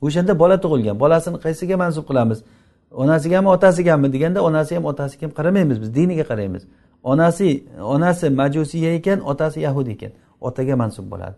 [0.01, 2.43] O'shanda bola tug'ilgan bolasini qaysiga mansub qilamiz?
[2.91, 6.63] Onasigami otasigami deganda onasi ham otasiga ham qaramaymiz biz diniga qaraymiz.
[7.03, 10.11] Onasi onasi majusiya ekan otasi yahudiy ekan
[10.41, 11.35] otaga mansub bo'ladi.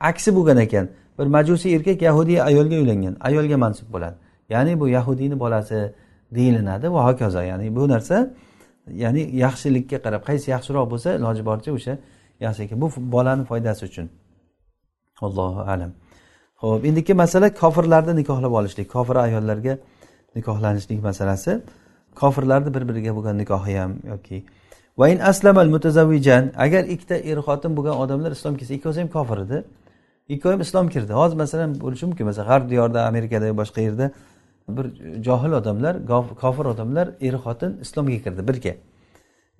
[0.00, 0.88] Aksi bo'lgan ekan
[1.18, 4.16] bir majusiy erkak yahudiy ayolga uylangan ayolga mansub bo'ladi.
[4.48, 5.92] Ya'ni bu yahudiyni bolasi
[6.34, 8.30] deyilinadi va hokazo ya'ni bu narsa
[8.90, 11.94] ya'ni yaxshilikka qarab qaysi yaxshiroq bo'lsa iloji boricha o'sha
[12.40, 12.80] yaxshi ekan.
[12.80, 14.06] Bu bolani foydasi uchun.
[15.26, 15.90] Allohu alam.
[16.62, 18.86] Ho'p endiki masala kofirlarni nikohlab olishlik.
[18.90, 19.78] Kofir ayollarga
[20.36, 21.60] nikohlanishlik masalasi.
[22.20, 24.44] Kofirlarni bir biriga bo'lgan nikohi ham yoki
[24.98, 29.58] vain aslamal mutazavvijan agar ikkita er xotin bo'lgan odamlar islom kelsa ikkovsi ham kofir edi.
[30.28, 31.12] Ikkovi ham islom kirdi.
[31.12, 34.06] Hozir masalan bo'lishi mumkin masalan g'arb diyorida amerikada boshqa yerda
[34.68, 34.86] bir
[35.22, 35.96] johil odamlar
[36.40, 38.48] kofir odamlar er xotin islomga kirdi.
[38.48, 38.74] Birga.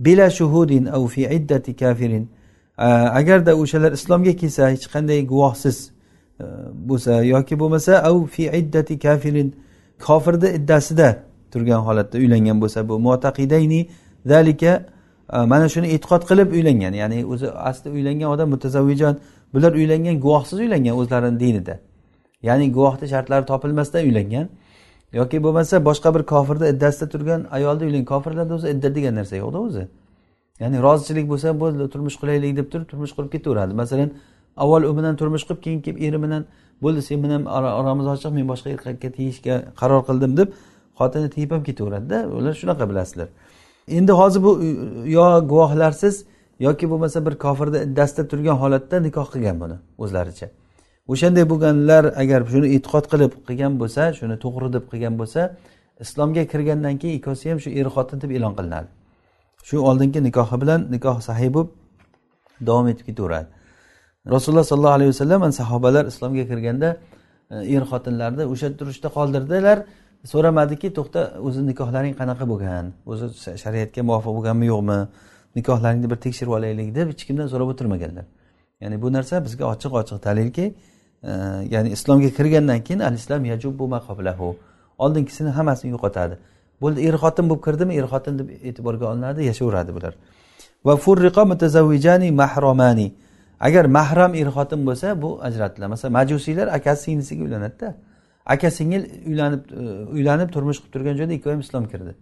[0.01, 2.29] Bila shuhudin au fi iddati kafirin.
[2.79, 5.91] Agarda o'shalar islomga kelsa hech qanday guvohsiz
[6.41, 6.45] e,
[6.89, 9.55] bo'lsa yoki bo'lmasa au fi iddati kafirin
[10.07, 13.89] kofirni iddasida turgan holatda uylangan bo'lsa bu mutaqidayni
[14.27, 14.73] zalika
[15.33, 16.93] e, mana shuni e'tiqod qilib uylangan.
[16.93, 19.15] Ya'ni o'zi asli uylangan odam mutazavvijon
[19.55, 21.75] bular uylangan guvohsiz uylangan o'zlarini dinida.
[22.43, 24.49] Ya'ni guvohni shartlari topilmasdan uylangan.
[25.13, 29.59] Yoki bo'lmasa boshqa bir kofirni iddasida turgan ayolni uylang kofirlarda o'zi idda degan narsa yo'qda
[29.67, 29.89] o'zi.
[30.61, 33.75] Ya'ni rozichilik bo'lsa bo'ldi turmush qilaylik deb turib turmush qurib ketaveradi.
[33.75, 34.11] Masalan
[34.57, 36.47] avval u bilan turmush qilib keyin kelib eri bilan
[36.83, 37.45] bo'ldi sen bilan
[37.81, 40.49] oramiz ochiq men boshqa erkakka tegishga qaror qildim deb
[40.99, 43.29] xotini tegib ham ketaveradida ular shunaqa bilasizlar.
[43.99, 44.53] Endi hozir bu
[45.17, 46.25] yo guvohlarsiz
[46.67, 50.49] yoki bo'lmasa bir kofirni iddasida turgan holatda nikoh qilgan buni o'zlaricha.
[51.13, 55.41] O'shanday bo'lganlar agar shuni e'tiqod qilib qilgan bo'lsa shuni to'g'ri deb qilgan bo'lsa
[56.05, 58.89] islomga kirgandan keyin ikkovsi ham shu er xotin deb e'lon qilinadi.
[59.69, 61.71] Shu oldingi nikohi bilan nikoh sahiy bo'lib
[62.69, 63.49] davom etib ketaveradi.
[64.35, 66.89] Rasululloh sollallohu alayhi vasallam sahobalar islomga kirganda
[67.51, 69.79] e, er xotinlarni o'sha turishda qoldirdilar.
[70.33, 72.85] So'ramadiki to'xta o'zi nikohlaring qanaqa bo'lgan?
[73.11, 73.27] O'zi
[73.63, 74.99] shariatga muvofiq bo'lganmi yo'qmi?
[75.59, 78.27] Nikohlaringni bir tekshirib olaylik deb hech kimdan so'rab o'tirmaganlar.
[78.83, 80.65] Ya'ni bu narsa bizga ochiq ochiq dalilki
[81.23, 84.57] ya'ni islomga kirgandan keyin al islom yajubbu maqoblahu.
[84.99, 86.39] Oldingisini hammasini yo'qotadi.
[86.81, 87.95] Bo'ldi er xotin bo'lib kirdimi?
[88.01, 90.15] Er xotin deb e'tiborga olinadi yashayveradi bular.
[90.87, 93.09] Va furriqo mutazavvijani mahromani
[93.61, 95.91] agar mahram er xotin bo'lsa bu ajratiladi.
[95.91, 97.95] Masalan majusiylar akasi singlisiga uylanadida.
[98.47, 99.83] Aka singil uylanib e,
[100.15, 102.13] uylanib turmush qilib turgan joyda ikkovi ham islom kirdi.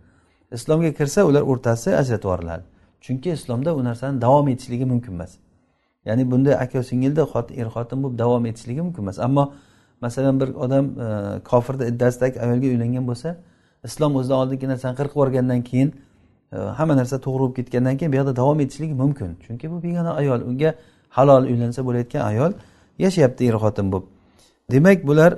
[0.52, 2.64] Islomga kirsa ular o'rtasi ajratib yuboriladi
[3.04, 5.32] chunki islomda u narsani davom etishligi mumkin emas.
[6.06, 7.22] Ya'ni bunda aka singilda
[7.60, 9.18] er xotin bo'lib davom etishligi mumkin emas.
[9.18, 9.44] Ammo
[10.00, 13.28] masalan bir odam e, kofirni iddasidagi ayolga uylangan bo'lsa
[13.88, 15.88] islom o'zidan oldingi narsani qirqib yuborgandan keyin
[16.52, 19.28] e, hamma narsa to'g'ri bo'lib ketgandan keyin bu yoqda davom etishligi mumkin.
[19.44, 20.40] Chunki bu begona ayol.
[20.50, 20.70] Unga
[21.16, 22.52] halol uylansa bo'layotgan ayol
[23.04, 24.06] yashayapti er xotin bo'lib.
[24.72, 25.32] Demak bular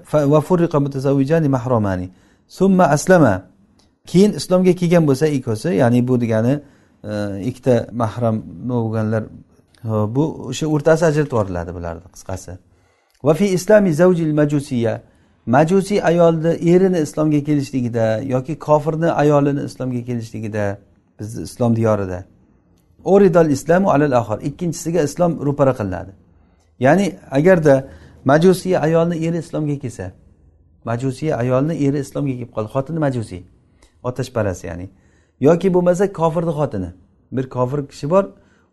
[1.56, 2.06] mahromani
[2.48, 3.34] summa aslama.
[4.06, 6.54] Keyin islomga kelgan bo'lsa ikkosi ya'ni bu degani
[7.04, 7.12] e,
[7.48, 8.36] ikkita mahram
[8.70, 9.22] bo'lganlar
[9.86, 12.52] Э, bu o'sha o'rtasi ajratib yuboriladi bularni qisqasi.
[13.26, 15.02] Va fi islomi zavjil majusiya
[15.46, 20.78] majusiy ayolni erini islomga kelishligida yoki kofirni ayolini islomga kelishligida
[21.18, 22.24] bizni islom diyorida.
[23.04, 26.12] Oridal islamu alal ahor ikkinchisiga islom ro'para qilinadi.
[26.80, 27.74] Ya'ni agarda
[28.24, 30.06] majusiy ayolni eri islomga kelsa
[30.84, 33.42] majusiy ayolni eri islomga kelib qoldi xotini majusiy
[34.08, 34.86] otashparast ya'ni.
[35.40, 36.90] Yoki bo'lmasa kofirni xotini.
[37.32, 38.24] Bir kofir kishi bor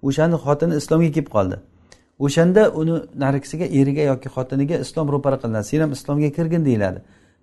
[0.08, 1.58] o'shani xotini islomga kelib qoldi.
[2.26, 5.66] O'shanda uni narigisiga eriga yoki xotiniga islom ro'para qilinadi.
[5.72, 7.00] Sen ham islomga kirgin deyiladi.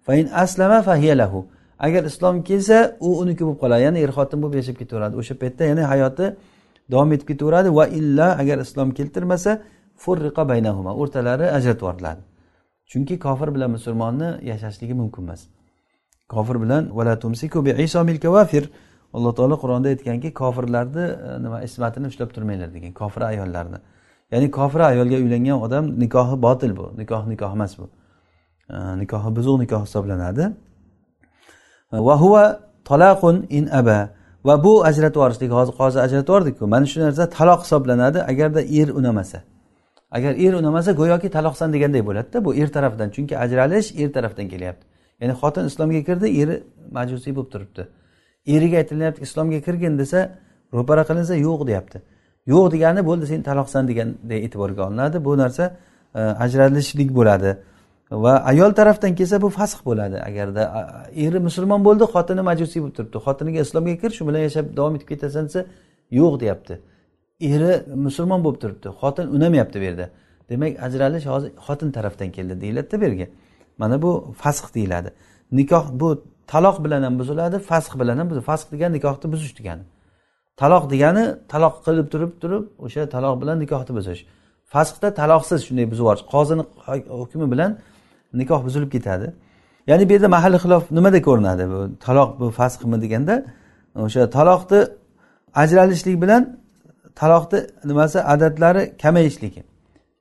[0.07, 1.39] Fain aslama fahiyalahu
[1.87, 3.83] agar islom kelsa u uniki bo'lib qoladi.
[3.87, 5.15] Ya'ni er xotin bo'lib yashab ketaveradi.
[5.21, 6.27] O'sha paytda ya'ni hayoti
[6.93, 7.69] davom etib ketaveradi.
[7.79, 9.51] Va illa agar islom keltirmasa
[10.03, 12.23] furriqa baynahuma o'rtalari ajratib yuboriladi
[12.91, 15.41] chunki kofir bilan musulmonni yashashligi mumkin emas.
[16.29, 16.83] Kofir bilan
[19.17, 23.79] alloh taolo qur'onda aytganki kofirlarni e, nima ismatini ushlab turmanglar degan kofir ayollarni.
[24.33, 27.87] Ya'ni kofir ayolga uylangan odam nikohi botil bu nikoh nikoh emas bu.
[28.71, 30.45] E, nikohi buzuq nikoh hisoblanadi.
[31.93, 32.45] E, va huva
[32.85, 33.99] talaqun in aba.
[34.45, 38.89] Va bu ajratib yuborishlik hozir hozir ajratib yubordiku mana shu narsa taloq hisoblanadi agarda er
[38.89, 39.43] unamasa.
[40.11, 44.85] Agar er unamasa go'yoki taloqsan deganday bo'ladida bu er tarafdan chunki ajralish er tarafdan kelyapti.
[45.21, 46.63] Ya'ni xotin islomga kirdi eri
[46.97, 47.83] majusiy bo'lib turibdi.
[48.47, 50.39] Eriga aytilyapti islomga kirgin desa
[50.73, 52.03] ro'para qilinsa yo'q deyapti.
[52.47, 55.25] Yo'q degani bo'ldi sen taloqsan deganday e'tiborga olinadi.
[55.25, 55.65] Bu narsa
[56.15, 57.57] e, ajralishlik bo'ladi.
[58.11, 60.17] Va ayol tarafdan kelsa bu fasx bo'ladi.
[60.29, 60.63] Agarda
[61.25, 63.19] eri musulmon bo'ldi xotini majusiy bo'lib turibdi.
[63.27, 65.61] Xotiniga islomga kir shu bilan yashab davom etib ketasan desa
[66.21, 66.81] yo'q deyapti.
[67.53, 67.73] Eri
[68.07, 70.07] musulmon bo'lib turibdi xotin unamayapti bu yerda.
[70.51, 73.27] Demak ajralish hozir xotin tarafdan keldi deyiladida bu yerga.
[73.79, 75.11] Mana bu fasx deyiladi.
[75.53, 76.09] Nikoh bu
[76.53, 78.47] taloq bilan ham buziladi fasx bilan ham buziladi.
[78.51, 79.85] Fasx degani nikohni buzish degani.
[80.61, 84.21] Taloq degani taloq qilib turib turib o'sha taloq bilan nikohni buzish.
[84.73, 86.63] Fasxda taloqsiz shunday buzib yuborish qozini
[87.21, 87.71] hukmi bilan
[88.41, 89.27] nikoh buzilib ketadi.
[89.91, 91.65] Ya'ni bu yerda mahalliy xilof nimada ko'rinadi?
[91.73, 93.35] Bu taloq bu fasxmi deganda
[94.07, 94.81] o'sha taloqni
[95.63, 96.43] ajralishlik bilan
[97.21, 97.59] taloqni
[97.91, 99.63] nimasi adatlari kamayishligi.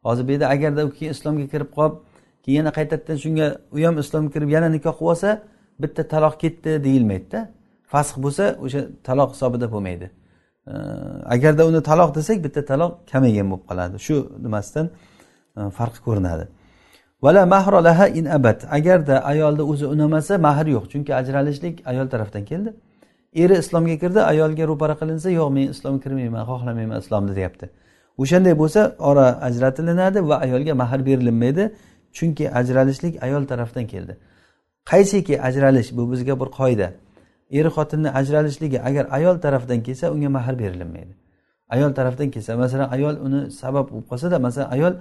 [0.06, 1.96] Hozir bu yerda agarda u keyin islomga kirib qolib
[2.44, 5.30] keyin yana qaytadan shunga u ham islomga kirib yana nikoh qilib olsa
[5.82, 7.50] bitta taloq ketdi deyilmaydida.
[7.92, 10.08] Fasx bo'lsa o'sha taloq hisobida bo'lmaydi.
[11.36, 13.96] Agarda uni taloq desak bitta taloq kamaygan bo'lib qoladi.
[14.08, 14.16] Shu
[14.46, 14.90] nimasidan
[15.58, 16.46] e, farqi ko'rinadi.
[17.26, 20.86] Vala mahrolaha in abad agarda ayolni o'zi unamasa mahr yo'q.
[20.94, 22.74] Chunki ajralishlik ayol tarafdan keldi.
[23.36, 27.66] Eri islomga kirdi ayolga ro'para qilinsa yo'q men islomga kirmayman xohlamayman islomni deyapti.
[28.22, 31.64] O'shanday bo'lsa ora ajratilinadi va ayolga mahr berilinmaydi
[32.18, 34.14] chunki ajralishlik ayol tarafdan keldi.
[34.90, 36.88] Qaysiki ajralish bu bizga bir qoida.
[37.52, 41.14] Er xotinni ajralishligi agar ayol tarafdan kelsa unga mahr berilinmaydi
[41.70, 44.94] ayol tarafdan kelsa masalan ayol uni sabab bo'lib qolsada masalan ayol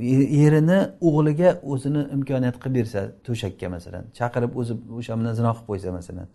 [0.00, 0.14] e,
[0.44, 5.88] erini o'g'liga o'zini imkoniyat qilib bersa to'shakka masalan chaqirib o'zi o'sha bilan zino qilib qo'ysa
[5.98, 6.26] masalan.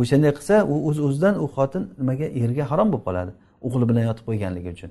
[0.00, 3.32] O'shanday qilsa u o'z o'zidan u xotin nimaga erga harom bo'lib qoladi
[3.66, 4.90] o'g'li bilan yotib qo'yganligi uchun.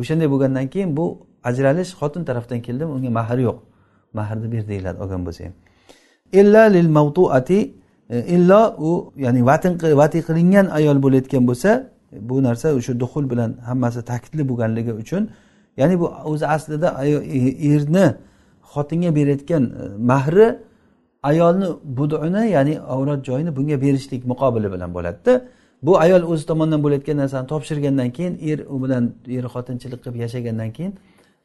[0.00, 1.06] O'shanday bo'lgandan keyin bu
[1.50, 3.58] ajralish xotin tarafdan keldimi unga mahr yo'q.
[4.18, 5.54] Mahrni ber deyiladi olgan bo'lsa ham
[6.40, 7.60] illa lil mavtuati
[8.14, 8.90] e, illo u
[9.24, 11.70] ya'ni vatin vati qilingan ayol bo'layotgan bo'lsa
[12.28, 15.22] bu narsa o'sha duxul bilan hammasi ta'kidli bo'lganligi uchun
[15.80, 17.10] ya'ni bu o'zi aslida e,
[17.74, 18.06] erni
[18.72, 20.46] xotinga berayotgan e, mahri
[21.30, 21.66] ayolni
[21.98, 25.34] buduni ya'ni avrat joyini bunga berishlik muqobili bilan bo'ladida.
[25.82, 29.04] Bu ayol o'zi tomonidan bo'layotgan narsani topshirgandan keyin er u bilan
[29.38, 30.92] er xotinchilik qilib yashagandan keyin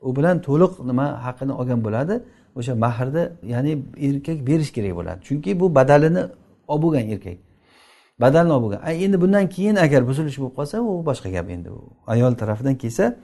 [0.07, 2.15] u bilan to'liq nima haqini olgan bo'ladi.
[2.55, 3.23] O'sha mahrni
[3.53, 3.73] ya'ni
[4.07, 5.19] erkak berish kerak bo'ladi.
[5.27, 6.23] Chunki bu badalini
[6.67, 7.37] olib bo'lgan erkak.
[8.21, 11.69] Badalni olib bo'lgan endi bundan keyin agar buzilish bo'lib qolsa u boshqa gap endi.
[11.69, 13.15] U ayol tarafidan kelsa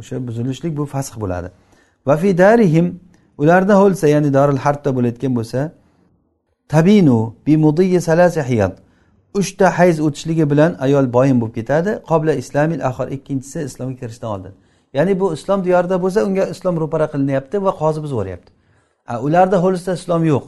[0.00, 1.48] o'sha buzilishlik bu fasx bo'ladi.
[2.06, 2.86] Va fi darihim
[3.38, 5.72] ularda bo'lsa ya'ni doril harbda bo'layotgan bo'lsa
[6.68, 7.54] tabinu bi
[8.50, 8.74] hiyat.
[9.34, 11.90] Uchta hayz o'tishligi bilan ayol boyin bo'lib ketadi.
[12.10, 14.52] Qobla islamil axir ikkinchisi islomga kirishdan oldin.
[14.96, 18.50] Ya'ni bu islom diyorida bo'lsa unga islom ro'para qilinyapti va qozi buzib yuboryapti
[19.16, 20.44] ularda hovlisida islom yo'q.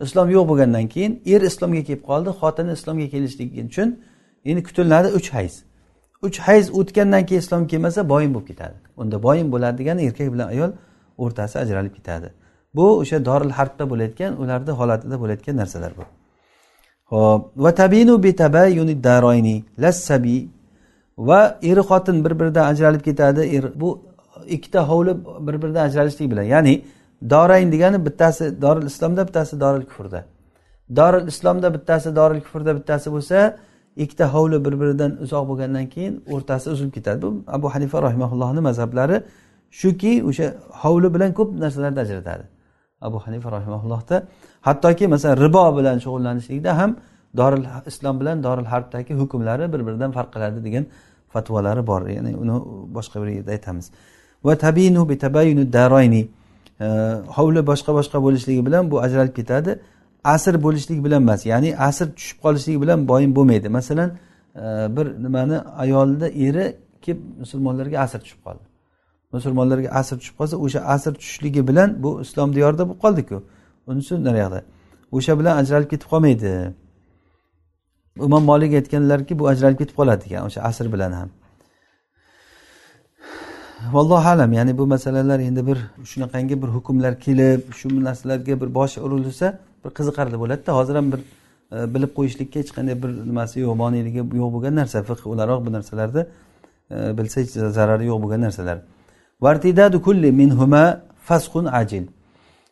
[0.00, 3.88] Islom yo'q bo'lgandan keyin er islomga kelib qoldi xotini islomga kelishligi uchun
[4.44, 5.54] endi kutiladi uch hayz.
[6.22, 8.76] Uch hayz o'tgandan keyin islom kelmasa boyin bo'lib ketadi.
[8.96, 10.70] Unda boyin bo'ladi degani erkak bilan ayol
[11.18, 12.28] o'rtasi ajralib ketadi.
[12.74, 16.04] Bu o'sha doril harbda bo'layotgan ularni holatida bo'layotgan narsalar bu.
[17.12, 20.48] Ho'p va tabinu bitabayuni daroyni lassabi
[21.18, 23.88] va eri xotin bir biridan ajralib ketadi er bu
[24.46, 25.12] ikkita hovli
[25.46, 26.42] bir biridan ajralishlik bilan.
[26.42, 26.84] Ya'ni
[27.30, 30.24] dorayn degani bittasi doril islomda bittasi doril kufrda.
[30.96, 33.56] Doril islomda bittasi doril kufrda bittasi bo'lsa
[33.96, 37.22] ikkita hovli bir biridan uzoq bo'lgandan keyin o'rtasi uzilib ketadi.
[37.22, 39.22] Bu abu hanifa rahimaullohni mazhablari
[39.70, 40.46] shuki o'sha
[40.82, 42.44] hovli bilan ko'p narsalarni ajratadi.
[43.00, 44.16] Abu hanifa rahimaullohda
[44.68, 46.90] hattoki masalan ribo bilan shug'ullanishlikda ham
[47.36, 50.84] doril islom bilan doril harbdagi hukmlari bir biridan farq qiladi degan
[51.38, 52.02] fatvolari bor.
[52.16, 52.56] Ya'ni uni
[52.96, 53.86] boshqa bir yerda aytamiz.
[54.44, 56.22] Va tabinu bi tabayunu daroyni
[57.36, 59.80] hovli boshqa boshqa bo'lishligi bilan bu ajralib ketadi.
[60.24, 63.68] Asr bo'lishlik bilan emas ya'ni asr tushib qolishligi bilan boyin bo'lmaydi.
[63.68, 64.10] Masalan
[64.54, 64.60] e,
[64.96, 68.64] bir nimani ayolni eri kelib musulmonlarga asr tushib qoldi.
[69.32, 73.42] Musulmonlarga asr tushib qolsa o'sha asr tushishligi bilan bu islom diyorida bo'lib qoldiku.
[73.86, 74.60] Unisi naryoqda
[75.16, 76.52] o'sha bilan ajralib ketib qolmaydi.
[78.26, 81.28] Imom molik aytganlarki bu ajralib ketib qoladi degan o'sha asr bilan ham.
[83.92, 89.00] Vallohu alam ya'ni bu masalalar endi bir shunaqangi bir hukmlar kelib shu narsalarga bir boshi
[89.00, 90.72] urilsa bir qiziqarli bo'ladida.
[90.78, 91.20] Hozir ham bir
[91.72, 95.70] e, bilib qo'yishlikka hech qanday bir nimasi yo'q moneyligi yo'q bo'lgan narsa fiq o'laroq bu
[95.76, 96.22] narsalarni
[96.90, 98.78] e, bilsa hech zarari yo'q bo'lgan narsalar.
[100.06, 100.84] Kulli minhuma
[101.28, 102.04] fasqun ajil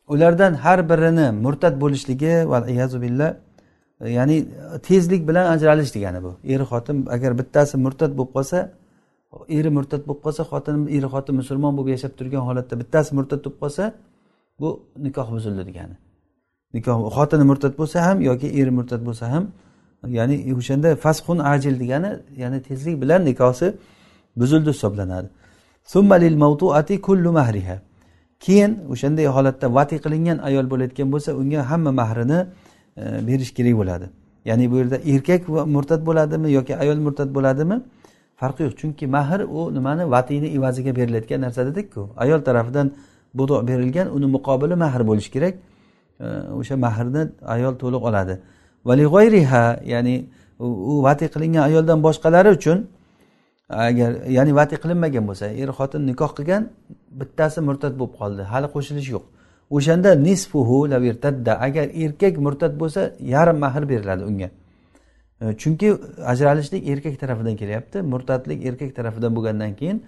[0.09, 2.59] ulardan har birini murtad bo'lishligi va
[3.05, 3.34] billah
[4.01, 4.49] ya'ni
[4.82, 6.36] tezlik bilan ajralish degani bu.
[6.44, 8.59] Er xotin agar bittasi murtad bo'lib qolsa
[9.49, 13.59] eri murtad bo'lib qolsa xotin eri xotin musulmon bo'lib yashab turgan holatda bittasi murtad bo'lib
[13.62, 13.84] qolsa
[14.61, 14.68] bu
[15.07, 15.97] nikoh buzildi degani.
[16.74, 19.44] Nikoh xotini murtad bo'lsa ham yoki eri murtad bo'lsa ham
[20.18, 22.11] ya'ni o'shanda fasxun ajil degani
[22.42, 23.68] ya'ni tezlik bilan nikohi
[24.40, 25.28] buzildi hisoblanadi.
[28.40, 32.40] Keyin o'shanday holatda vati qilingan ayol bo'layotgan bo'lsa unga hamma mahrini
[32.97, 34.07] E, berish kerak bo'ladi.
[34.44, 37.76] Ya'ni bu yerda erkak murtad bo'ladimi yoki ayol murtad bo'ladimi
[38.40, 38.74] farqi yo'q.
[38.80, 40.11] Chunki mahr u nimani?
[40.11, 42.86] Vatiyni evaziga berilayotgan narsa dedikku ayol tarafidan
[43.34, 45.55] budo berilgan uni muqobili mahr bo'lishi kerak.
[46.20, 46.26] E,
[46.59, 47.22] o'sha mahrni
[47.55, 48.34] ayol to'liq oladi.
[49.92, 50.14] Ya'ni
[50.61, 52.78] u vati qilingan ayoldan boshqalari uchun
[53.68, 56.62] agar ya'ni vati qilinmagan bo'lsa er xotin nikoh qilgan
[57.20, 58.42] bittasi murtad bo'lib qoldi.
[58.53, 59.24] Hali qo'shilish yo'q.
[59.70, 60.78] O'shanda nisfuhu
[61.66, 64.50] agar erkak murtad bo'lsa yarim mahr beriladi unga.
[65.40, 65.88] E, chunki
[66.32, 70.04] ajralishlik erkak tarafidan kelyapti murtadlik erkak tarafidan bo'lgandan keyin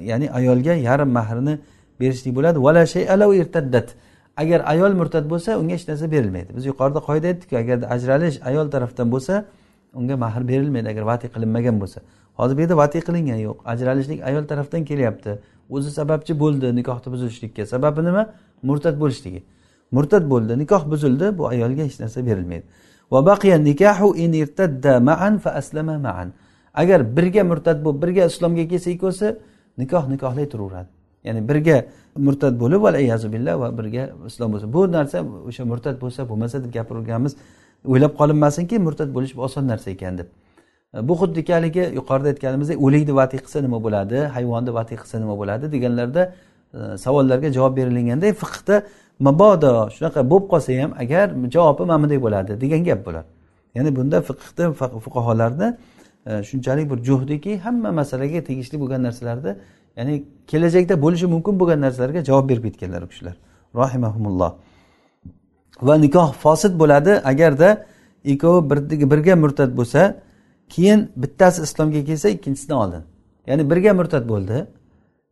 [0.00, 1.58] ya'ni ayolga yarim mahrini
[2.00, 2.58] berishlik bo'ladi.
[4.36, 6.56] Agar ayol murtad bo'lsa unga hech narsa berilmaydi.
[6.56, 9.44] Biz yuqorida qoida aytdikku agar ajralish ayol tarafdan bo'lsa
[9.94, 12.00] unga mahr berilmaydi agar vati qilinmagan bo'lsa.
[12.38, 13.56] Hozir bu yerda vati qilingan yo'q.
[13.72, 15.38] Ajralishlik ayol tarafdan kelyapti.
[15.70, 18.26] O'zi sababchi bo'ldi nikohni buzilishlikka sababi nima?
[18.62, 19.42] Murtad bo'lishligi.
[19.92, 22.64] Murtad bo'ldi nikoh buzildi bu ayolga hech narsa berilmaydi.
[26.74, 29.36] Agar birga murtad bo'lib birga islomga kelsa ikkovsi
[29.78, 30.88] nikoh nikohlay turaveradi.
[31.24, 31.76] Ya'ni birga
[32.16, 32.80] murtad bo'lib
[33.34, 34.72] billah va birga islom bo'lsa.
[34.72, 37.36] Bu narsa o'sha murtad bo'lsa bo'lmasa deb gapirganmiz.
[37.84, 40.28] O'ylab qolinmasinki murtad bo'lish oson narsa ekan deb.
[40.94, 45.38] E, bu xuddiki haligi yuqorida aytganimizdek o'likni vatiy qilsa nima bo'ladi hayvonni vatiy qilsa nima
[45.38, 46.22] bo'ladi deganlarda
[46.74, 48.82] e, savollarga javob berilganda fiqda
[49.26, 53.24] mabodo shunaqa bo'lib qolsa ham agar javobi mana bunday bo'ladi degan gap bular
[53.74, 54.64] ya'ni bunda fiqni
[55.04, 55.68] fuqarolarni
[56.26, 59.52] e, shunchalik bir juhdiki hamma masalaga tegishli bo'lgan narsalarni
[59.96, 60.14] ya'ni
[60.50, 63.36] kelajakda bo'lishi mumkin bo'lgan narsalarga javob berib ketganlar u kishilar
[63.80, 64.52] rohimahumulloh
[65.88, 67.68] va nikoh fosil bo'ladi agarda
[68.32, 68.60] ikkovi
[69.12, 70.02] birga murtad bo'lsa
[70.74, 73.02] keyin bittasi islomga kelsa ikkinchisidan oldin.
[73.48, 74.66] Ya'ni birga murtad bo'ldi.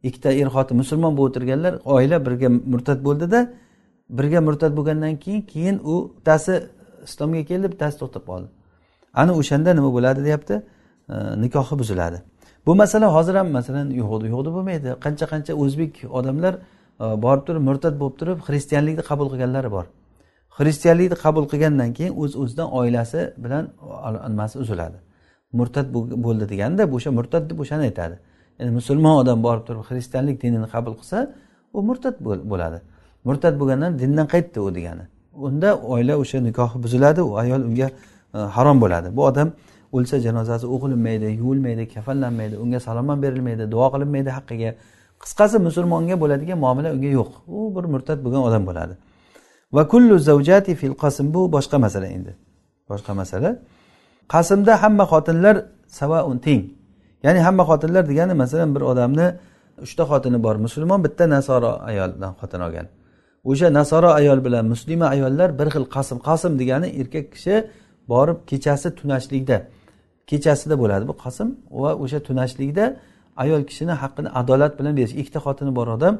[0.08, 3.40] Ikkita er xotin musulmon bo'lib o'tirganlar oila birga murtad bo'ldida
[4.18, 6.54] birga murtad bo'lgandan keyin keyin u bittasi
[7.06, 8.48] islomga keldi bittasi to'xtab qoldi.
[9.20, 10.54] Ana o'shanda nima bo'ladi deyapti?
[11.44, 12.18] Nikohi buziladi.
[12.66, 14.88] Bu masala hozir ham masalan yo'qdi yo'qdi bo'lmaydi.
[15.04, 19.84] Qancha qancha o'zbek odamlar e, borib turib murtad bo'lib turib xristianlikni qabul qilganlari bor.
[20.58, 23.64] Xristianlikni qabul qilgandan keyin o'z uz o'zidan oilasi bilan
[24.32, 24.98] nimasi uziladi.
[25.52, 28.16] Murtad bo'ldi deganda o'sha murtad deb o'shani aytadi.
[28.58, 31.18] Ya'ni musulmon odam borib turib xristianlik dinini qabul qilsa
[31.76, 32.14] u murtad
[32.52, 32.78] bo'ladi.
[33.28, 35.04] Murtad bo'lgandan dindan qaytdi u degani.
[35.46, 37.88] Unda oila o'sha nikohi buziladi u ayol unga
[38.34, 39.08] e, harom bo'ladi.
[39.16, 39.48] Bu odam
[39.96, 44.70] o'lsa janozasi o'qilinmaydi yuvilmaydi kafanlanmaydi unga salom ham berilmaydi duo qilinmaydi haqqiga.
[45.22, 47.30] Qisqasi musulmonga bo'ladigan muomala unga yo'q.
[47.56, 48.94] U bir murtad bo'lgan odam bo'ladi.
[49.76, 52.32] Va kullu zavjati fil qasm bu boshqa masala endi.
[52.90, 53.50] Boshqa masala.
[54.32, 55.56] Qasmda hamma xotinlar
[55.98, 56.62] savaun teng.
[57.24, 59.26] Ya'ni hamma xotinlar degani masalan bir odamni
[59.84, 62.86] uchta xotini bor musulmon bitta nasoro ayoldan xotin olgan.
[63.50, 67.54] O'sha nasoro ayol bilan muslima ayollar bir xil qasm qasm degani erkak kishi
[68.12, 69.56] borib kechasi tunashlikda.
[70.30, 71.48] Kechasida bo'ladi bu qasm
[71.82, 72.84] va o'sha tunashlikda
[73.42, 75.14] ayol kishini haqqini adolat bilan berish.
[75.20, 76.14] Ikkita xotini bor odam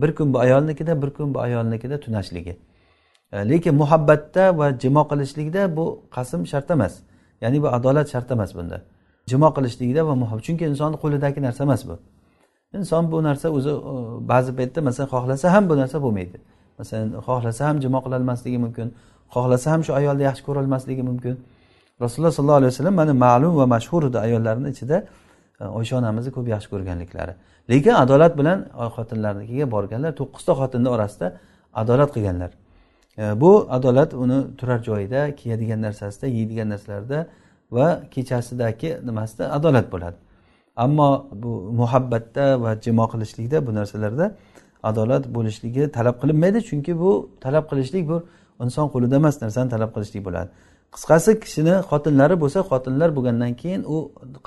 [0.00, 2.56] bir kun bu ayolnikida bir kun bu ayolnikida tunashligi.
[3.32, 5.84] E, lekin muhabbatda va jimo qilishlikda bu
[6.16, 6.94] qasm shart emas.
[7.42, 8.78] Ya'ni bu adolat shart emas bunda.
[9.30, 10.38] Jimo qilishlikda va muhim.
[10.46, 11.96] Chunki insonni qo'lidagi narsa emas bu.
[12.78, 13.72] Inson bu narsa o'zi
[14.32, 16.36] ba'zi paytda masalan xohlasa ham bu narsa bo'lmaydi.
[16.78, 18.88] Masalan xohlasa ham jimo qilolmasligi mumkin
[19.34, 21.34] xohlasa ham shu ayolni yaxshi ko'rolmasligi mumkin.
[22.04, 24.96] Rasululloh sollallohu alayhi vasallam mana ma'lum va mashhur edi ayollarni ichida
[25.60, 27.32] e, oysha onamizni ko'p yaxshi ko'rganliklari.
[27.70, 28.58] Lekin adolat bilan
[28.96, 31.26] xotinlarnikiga borganlar to'qqizta xotinni orasida
[31.82, 32.50] adolat qilganlar.
[33.18, 37.26] E, bu adolat uni turar joyida kiyadigan narsasida yeydigan narsalarida
[37.70, 40.16] va kechasidagi nimasida adolat bo'ladi.
[40.76, 44.34] Ammo bu muhabbatda va jimo qilishlikda bu narsalarda
[44.82, 48.16] adolat bo'lishligi talab qilinmaydi chunki bu talab qilishlik bu
[48.64, 50.48] inson qo'lida emas narsani talab qilishlik bo'ladi.
[50.94, 53.96] Qisqasi kishini xotinlari bo'lsa xotinlar bo'lgandan keyin u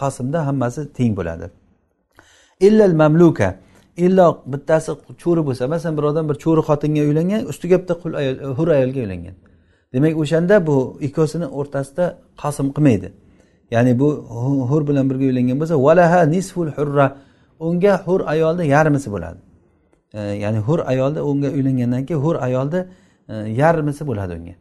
[0.01, 1.45] qasmda hammasi teng bo'ladi.
[2.67, 3.49] Illal mamluka
[4.05, 4.91] illo bittasi
[5.23, 8.67] cho'ri bo'lsa masalan bir odam bir cho'ri xotinga uylangan ustiga bitta qul ayol e, hur
[8.77, 9.35] ayolga uylangan.
[9.93, 10.75] Demak o'shanda bu
[11.07, 12.05] ikkovsini o'rtasida
[12.41, 13.09] qasm qilmaydi.
[13.71, 14.07] Ya'ni bu
[14.69, 17.07] hur bilan birga uylangan bo'lsa valaha nisful hurra
[17.67, 19.39] unga hur ayolni yarmisi bo'ladi.
[20.13, 22.79] E, ya'ni hur ayolni unga uylangandan keyin hur ayolni
[23.29, 24.55] e, yarmisi bo'ladi unga.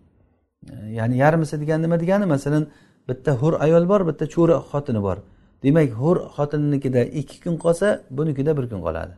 [0.73, 2.27] E, ya'ni yarmisi degani nima degani?
[2.35, 2.65] Masalan
[3.09, 5.19] bitta hur ayol bor bitta cho'ri xotini bor.
[5.63, 9.15] Demak hur xotinnikida ikki kun qolsa bunikida bir kun qoladi.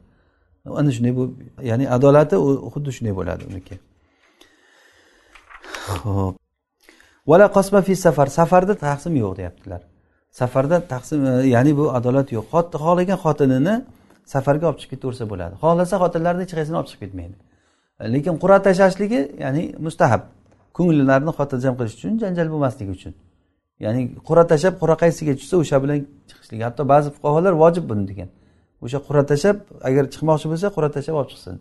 [0.67, 1.23] Ana shunday bu
[1.71, 2.37] ya'ni adolati
[2.75, 3.75] xuddi shunday bo'ladi uniki.
[6.05, 6.35] Ho'p
[7.31, 8.27] vala qosma fi safar.
[8.27, 9.81] Safarda taqsim yo'q deyaptilar.
[10.31, 12.45] Safarda taqsim e, ya'ni bu adolat yo'q.
[12.85, 13.75] Xohlagan xotinini
[14.35, 15.55] safarga olib chiqib ketaversa bo'ladi.
[15.63, 17.37] Xohlasa xotinlarni hech qaysini olib chiqib ketmaydi.
[18.01, 20.23] E, lekin qur'a tashlashligi ya'ni mustahab.
[20.77, 23.13] Ko'ngillarni xotirjam qilish uchun janjal bo'lmasligi uchun.
[23.85, 25.99] Ya'ni qur'a tashlab qur'a qaysiga tushsa o'sha bilan
[26.29, 26.63] chiqishligi.
[26.69, 28.29] Hatto ba'zi fuqarolar vojib buni degan.
[28.85, 29.59] O'sha qur'a tashlab
[29.89, 31.57] agar chiqmoqchi bo'lsa qur'a tashlab olib chiqsin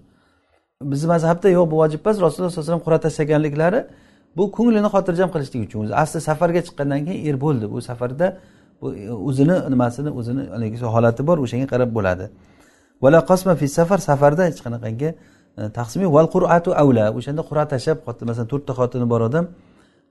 [0.91, 2.15] bizni mazhabda yo'q bu vojib emas.
[2.26, 3.80] Rasululloh sallallohu alayhi vasallam qur'a tashlaganliklari
[4.38, 5.80] bu ko'nglini xotirjam qilishlik uchun.
[5.86, 7.65] O'zi asli safarga chiqqandan keyin er bo'ldi.
[7.74, 8.28] Bu safarda
[8.82, 8.88] bu
[9.30, 12.26] o'zini nimasini o'zini haligi holati bor o'shanga qarab bo'ladi.
[13.03, 15.15] Vala qosma fi safar safarda hech qanaqangi e,
[15.78, 17.97] taqsim yo'q val quratu avla o'shanda qur'a tashlab
[18.30, 19.45] masalan to'rtta xotini bor odam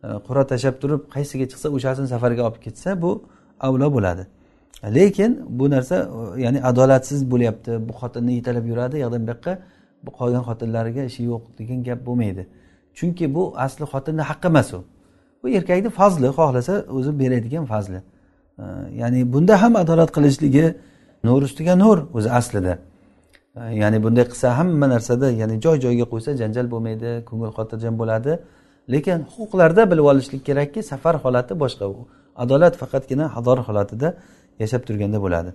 [0.07, 3.11] e, qur'a tashlab turib qaysiga chiqsa o'shasini safarga olib ketsa bu
[3.67, 4.23] avlo bo'ladi.
[4.97, 5.97] Lekin bu narsa
[6.37, 9.53] ya'ni adolatsiz bo'lyapti bu xotinni yetalab yuradi yoqdan bu yoqqa
[10.19, 12.43] qolgan xotinlariga ishi yo'q degan gap bo'lmaydi.
[12.99, 14.81] Chunki bu asli xotinni haqqi emas u.
[15.43, 18.01] Bu erkakni fazli xohlasa o'zi beradigan fazli.
[19.01, 20.75] Ya'ni bunda ham adolat qilishligi
[21.25, 22.79] nur ustiga nur o'zi aslida.
[23.83, 28.33] Ya'ni bunday qilsa hamma narsada ya'ni joy joyiga qo'ysa janjal bo'lmaydi ko'ngil xotirjam bo'ladi.
[28.93, 31.87] Lekin huquqlarda bilib olishlik kerakki safar holati boshqa.
[32.43, 34.09] Adolat faqatgina hador holatida
[34.63, 35.51] yashab turganda bo'ladi.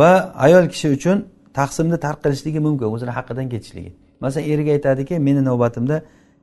[0.00, 0.10] Va
[0.46, 1.16] ayol kishi uchun
[1.58, 3.90] taqsimni tark qilishligi mumkin o'zini haqqidan ketishligi.
[4.20, 5.96] Masalan eriga aytadiki meni navbatimda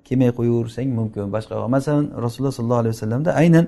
[0.08, 3.66] kelmay qo'yaversang mumkin boshqa masalan rasululloh sollallohu alayhi vasallamda aynan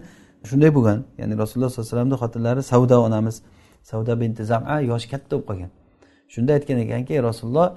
[0.49, 0.99] shunday bo'lgan.
[1.21, 3.35] Ya'ni rasululloh sollallohu alayhi vasallamni xotinlari savdo onamiz
[3.91, 5.71] savda binti zama yoshi katta bo'lib qolgan.
[6.33, 7.67] Shunda aytgan ekanki rasululloh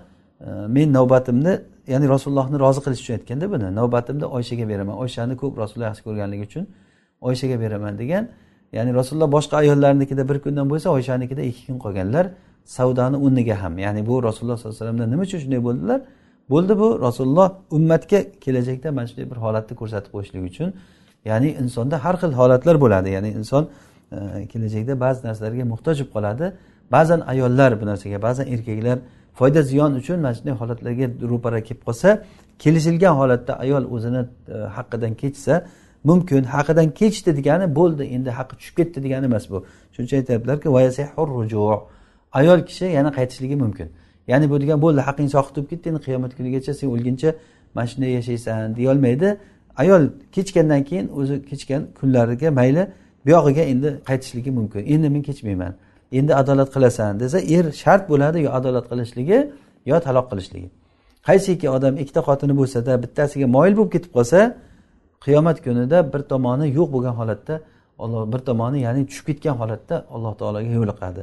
[0.46, 1.54] e, men navbatimni
[1.92, 4.94] ya'ni rasulullohni rozi qilish uchun aytganda buni navbatimni oyshaga beraman.
[5.02, 6.64] Oyshani ko'p rasululloh yaxshi ko'rganligi uchun
[7.28, 7.92] oyshaga beraman.
[8.02, 8.24] degan
[8.76, 12.24] ya'ni rasululloh boshqa ayollarnikida bir kundan bo'lsa oyshanikida ikki kun qolganlar
[12.76, 13.74] savdoni o'rniga ham.
[13.78, 16.00] Ya'ni bu rasululloh sollallohu alayhi vasallamda nima uchun shunday bo'ldilar?
[16.52, 20.68] Bo'ldi bu rasululloh ummatga kelajakda mana shunday bir holatni ko'rsatib qo'yishlik uchun
[21.30, 23.08] ya'ni insonda har xil holatlar bo'ladi.
[23.16, 23.64] Ya'ni inson
[24.12, 26.46] e, kelajakda ba'zi narsalarga muhtoj bo'lib qoladi.
[26.94, 28.98] Ba'zan ayollar bu narsaga ba'zan erkaklar
[29.38, 32.08] foyda ziyon uchun mana shunday holatlarga ro'para kelib qolsa
[32.62, 34.22] kelishilgan holatda ayol o'zini
[34.54, 35.54] e, haqqidan kechsa
[36.04, 39.58] mumkin haqidan kechdi degani bo'ldi endi haqqi tushib ketdi degani emas bu.
[39.92, 40.68] Shuning uchun aytyaptilarki
[42.34, 43.88] ayol kishi yana qaytishligi mumkin.
[44.28, 47.30] Ya'ni bu degan bo'ldi haqqing soqit bo'lib ketdi endi qiyomat kunigacha sen o'lguncha
[47.74, 49.28] mana shunday yashaysan deyolmaydi
[49.82, 50.02] ayol
[50.34, 52.82] kechgandan keyin o'zi kechgan kunlariga mayli
[53.26, 54.80] buyog'iga endi qaytishligi mumkin.
[54.94, 55.72] Endi men kechmayman.
[56.12, 59.38] Endi adolat qilasan desa er shart bo'ladi yo adolat qilishligi
[59.90, 60.68] yo taloq qilishligi.
[61.28, 64.38] Qaysiki odam ikkita xotini bo'lsada bittasiga moyil bo'lib ketib qolsa
[65.24, 67.54] qiyomat kunida bir tomoni yo'q bo'lgan holatda
[67.98, 71.22] olloh bir tomoni ya'ni tushib ketgan holatda alloh taologa yo'liqadi.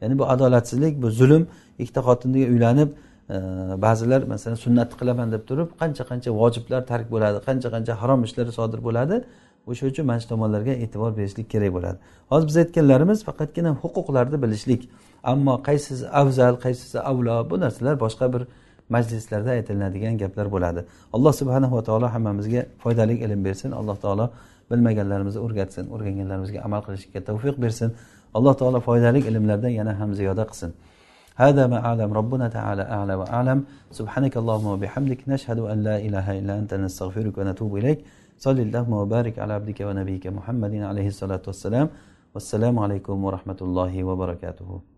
[0.00, 1.46] Ya'ni bu adolatsizlik bu zulm
[1.78, 2.90] ikkita xotinga uylanib
[3.34, 3.36] e,
[3.84, 8.46] ba'zilar masalan sunnatni qilaman deb turib qancha qancha vojiblar tark bo'ladi qancha qancha harom ishlar
[8.58, 9.16] sodir bo'ladi
[9.70, 11.98] o'sha uchun mana shu tomonlarga e'tibor berishlik kerak bo'ladi.
[12.30, 14.82] Hozir biz aytganlarimiz faqatgina huquqlarni bilishlik
[15.32, 18.42] ammo qaysisi afzal qaysisi avlo bu narsalar boshqa bir
[18.89, 20.81] majlislarda aytilinadigan gaplar bo'ladi
[21.15, 24.25] alloh subhanahu va taolo hammamizga foydali ilm bersin alloh taolo
[24.71, 27.89] bilmaganlarimizni o'rgatsin o'rganganlarimizga amal qilishga tavfiq bersin
[28.37, 30.73] alloh taolo foydali ilmlardan yana ham ziyoda qilsin
[31.43, 33.59] هذا ما أعلم ربنا تعالى أعلى وأعلم
[33.91, 37.99] سبحانك اللهم وبحمدك نشهد أن لا إله إلا أنت نستغفرك ونتوب إليك
[38.45, 41.87] صل اللهم وبارك على عبدك ونبيك محمد عليه الصلاة والسلام
[42.35, 44.88] والسلام عليكم ورحمة الله وبركاته